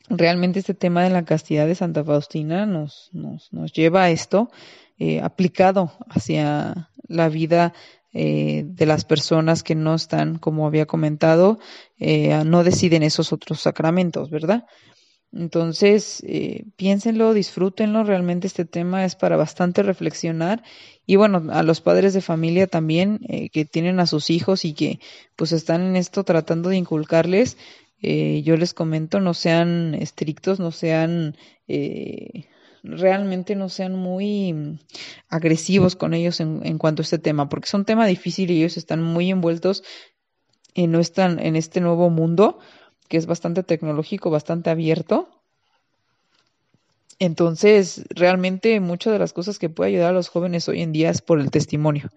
realmente 0.09 0.59
este 0.59 0.73
tema 0.73 1.03
de 1.03 1.09
la 1.09 1.25
castidad 1.25 1.67
de 1.67 1.75
Santa 1.75 2.03
Faustina 2.03 2.65
nos, 2.65 3.09
nos, 3.13 3.51
nos 3.53 3.71
lleva 3.73 4.03
a 4.03 4.09
esto 4.09 4.49
eh, 4.97 5.21
aplicado 5.21 5.91
hacia 6.09 6.89
la 7.07 7.29
vida 7.29 7.73
eh, 8.13 8.63
de 8.65 8.85
las 8.85 9.05
personas 9.05 9.63
que 9.63 9.75
no 9.75 9.95
están, 9.95 10.39
como 10.39 10.65
había 10.65 10.85
comentado, 10.85 11.59
eh, 11.99 12.43
no 12.45 12.63
deciden 12.63 13.03
esos 13.03 13.31
otros 13.31 13.61
sacramentos, 13.61 14.29
¿verdad? 14.29 14.65
Entonces, 15.31 16.23
eh, 16.25 16.65
piénsenlo, 16.75 17.33
disfrútenlo, 17.33 18.03
realmente 18.03 18.47
este 18.47 18.65
tema 18.65 19.05
es 19.05 19.15
para 19.15 19.37
bastante 19.37 19.83
reflexionar 19.83 20.63
y 21.05 21.17
bueno, 21.17 21.43
a 21.51 21.61
los 21.61 21.81
padres 21.81 22.15
de 22.15 22.21
familia 22.21 22.65
también 22.65 23.19
eh, 23.29 23.49
que 23.49 23.63
tienen 23.63 23.99
a 23.99 24.07
sus 24.07 24.31
hijos 24.31 24.65
y 24.65 24.73
que 24.73 24.99
pues 25.35 25.51
están 25.51 25.81
en 25.81 25.95
esto 25.95 26.23
tratando 26.23 26.69
de 26.69 26.77
inculcarles, 26.77 27.57
eh, 28.01 28.41
yo 28.43 28.57
les 28.57 28.73
comento, 28.73 29.19
no 29.19 29.33
sean 29.33 29.95
estrictos, 29.95 30.59
no 30.59 30.71
sean, 30.71 31.35
eh, 31.67 32.45
realmente 32.83 33.55
no 33.55 33.69
sean 33.69 33.95
muy 33.95 34.79
agresivos 35.27 35.95
con 35.95 36.13
ellos 36.13 36.39
en, 36.39 36.61
en 36.65 36.77
cuanto 36.77 37.01
a 37.01 37.03
este 37.03 37.19
tema, 37.19 37.49
porque 37.49 37.65
es 37.65 37.73
un 37.73 37.85
tema 37.85 38.05
difícil 38.05 38.51
y 38.51 38.59
ellos 38.59 38.77
están 38.77 39.03
muy 39.03 39.29
envueltos 39.29 39.83
están 40.99 41.39
en 41.39 41.55
este 41.55 41.81
nuevo 41.81 42.09
mundo 42.09 42.59
que 43.07 43.17
es 43.17 43.25
bastante 43.25 43.63
tecnológico, 43.63 44.29
bastante 44.29 44.69
abierto. 44.69 45.38
Entonces, 47.21 48.05
realmente 48.09 48.79
muchas 48.79 49.11
de 49.11 49.19
las 49.19 49.33
cosas 49.33 49.59
que 49.59 49.67
puede 49.67 49.91
ayudar 49.91 50.11
a 50.11 50.13
los 50.13 50.29
jóvenes 50.29 50.69
hoy 50.69 50.81
en 50.81 50.93
día 50.93 51.09
es 51.09 51.21
por 51.21 51.41
el 51.41 51.51
testimonio. 51.51 52.09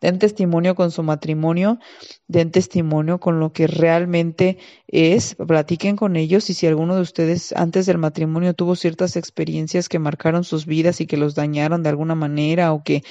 Den 0.00 0.20
testimonio 0.20 0.76
con 0.76 0.92
su 0.92 1.02
matrimonio, 1.02 1.80
den 2.28 2.52
testimonio 2.52 3.18
con 3.18 3.40
lo 3.40 3.52
que 3.52 3.66
realmente 3.66 4.58
es, 4.86 5.34
platiquen 5.34 5.96
con 5.96 6.14
ellos 6.14 6.48
y 6.50 6.54
si 6.54 6.68
alguno 6.68 6.94
de 6.94 7.02
ustedes 7.02 7.52
antes 7.52 7.86
del 7.86 7.98
matrimonio 7.98 8.54
tuvo 8.54 8.76
ciertas 8.76 9.16
experiencias 9.16 9.88
que 9.88 9.98
marcaron 9.98 10.44
sus 10.44 10.66
vidas 10.66 11.00
y 11.00 11.06
que 11.06 11.16
los 11.16 11.34
dañaron 11.34 11.82
de 11.82 11.88
alguna 11.88 12.14
manera 12.14 12.72
o 12.72 12.84
que 12.84 13.02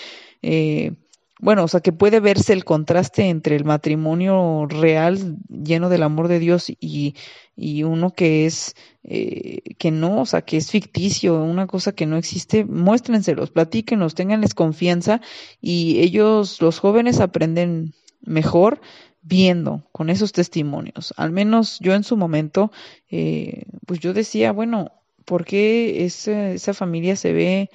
eh, 0.42 0.94
bueno, 1.44 1.66
o 1.66 1.68
sea, 1.68 1.82
que 1.82 1.92
puede 1.92 2.22
verse 2.22 2.54
el 2.54 2.64
contraste 2.64 3.28
entre 3.28 3.58
el 3.58 3.66
matrimonio 3.66 4.66
real, 4.66 5.36
lleno 5.50 5.90
del 5.90 6.04
amor 6.04 6.30
de 6.30 6.40
Dios, 6.40 6.70
y, 6.80 7.16
y 7.58 7.84
uno 7.84 8.12
que 8.12 8.46
es, 8.46 8.76
eh, 9.04 9.60
que 9.78 9.92
no, 9.92 10.22
o 10.22 10.26
sea, 10.26 10.44
que 10.44 10.56
es 10.56 10.72
ficticio, 10.72 11.44
una 11.44 11.68
cosa 11.68 11.92
que 11.92 12.06
no 12.06 12.16
existe, 12.16 12.64
muéstrenselos, 12.64 13.52
platíquenlos, 13.52 14.16
ténganles 14.16 14.54
confianza, 14.54 15.20
y 15.60 16.00
ellos, 16.00 16.62
los 16.62 16.80
jóvenes, 16.80 17.20
aprenden 17.20 17.94
mejor 18.22 18.80
viendo 19.22 19.86
con 19.92 20.10
esos 20.10 20.32
testimonios. 20.32 21.14
Al 21.18 21.34
menos 21.34 21.78
yo 21.82 21.94
en 21.94 22.06
su 22.06 22.16
momento, 22.16 22.72
eh, 23.12 23.66
pues 23.86 24.00
yo 24.00 24.14
decía, 24.14 24.54
bueno, 24.54 24.94
¿por 25.26 25.44
qué 25.44 26.06
esa 26.06 26.74
familia 26.74 27.18
se 27.18 27.34
ve 27.34 27.70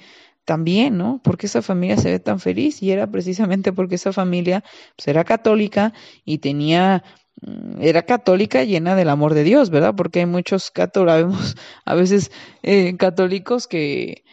también, 0.49 0.97
¿no? 0.97 1.21
Porque 1.23 1.45
esa 1.45 1.61
familia 1.61 1.95
se 1.97 2.09
ve 2.09 2.19
tan 2.19 2.39
feliz 2.39 2.81
y 2.81 2.89
era 2.89 3.05
precisamente 3.05 3.71
porque 3.71 3.95
esa 3.95 4.11
familia 4.11 4.63
pues, 4.95 5.07
era 5.07 5.23
católica 5.23 5.93
y 6.25 6.39
tenía 6.39 7.03
mm, 7.41 7.79
era 7.81 8.01
católica 8.01 8.63
llena 8.63 8.95
del 8.95 9.09
amor 9.09 9.35
de 9.35 9.43
Dios, 9.43 9.69
¿verdad? 9.69 9.93
Porque 9.95 10.21
hay 10.21 10.25
muchos 10.25 10.71
católicos, 10.71 11.55
a 11.85 11.93
veces 11.93 12.31
eh, 12.63 12.97
católicos 12.97 13.67
que 13.67 14.23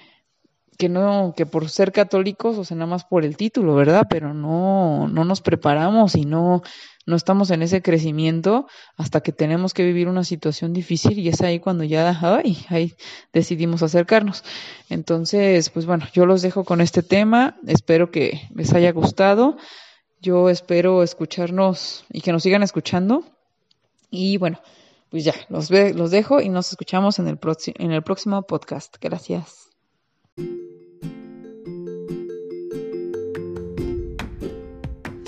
que 0.79 0.89
no, 0.89 1.35
que 1.37 1.45
por 1.47 1.69
ser 1.69 1.93
católicos, 1.93 2.59
o 2.59 2.65
sea, 2.65 2.77
nada 2.77 2.91
más 2.91 3.05
por 3.05 3.25
el 3.25 3.37
título, 3.37 3.75
¿verdad? 3.75 4.07
Pero 4.09 4.33
no, 4.35 5.09
no 5.09 5.25
nos 5.25 5.41
preparamos 5.43 6.17
y 6.17 6.25
no, 6.25 6.63
no 7.07 7.17
estamos 7.17 7.51
en 7.51 7.63
ese 7.63 7.83
crecimiento 7.83 8.67
hasta 8.97 9.21
que 9.21 9.33
tenemos 9.33 9.73
que 9.73 9.85
vivir 9.85 10.09
una 10.09 10.25
situación 10.25 10.73
difícil 10.73 11.19
y 11.19 11.29
es 11.29 11.41
ahí 11.41 11.61
cuando 11.61 11.85
ya, 11.85 12.19
ay, 12.21 12.59
ahí 12.69 12.95
decidimos 13.33 13.83
acercarnos. 13.83 14.45
Entonces, 14.91 15.71
pues 15.71 15.87
bueno, 15.87 16.07
yo 16.13 16.27
los 16.27 16.43
dejo 16.43 16.65
con 16.65 16.81
este 16.81 17.03
tema, 17.03 17.57
espero 17.67 18.11
que 18.11 18.49
les 18.55 18.73
haya 18.75 18.93
gustado, 18.93 19.57
yo 20.21 20.51
espero 20.51 21.03
escucharnos 21.03 22.05
y 22.13 22.21
que 22.21 22.33
nos 22.33 22.43
sigan 22.43 22.63
escuchando 22.63 23.25
y 24.11 24.37
bueno, 24.39 24.61
pues 25.11 25.25
ya, 25.25 25.35
los, 25.49 25.71
los 25.71 26.11
dejo 26.11 26.41
y 26.41 26.49
nos 26.49 26.71
escuchamos 26.71 27.19
en 27.19 27.29
el, 27.29 27.39
en 27.79 27.93
el 27.93 28.03
próximo 28.03 28.43
podcast. 28.43 28.97
Gracias. 29.01 29.69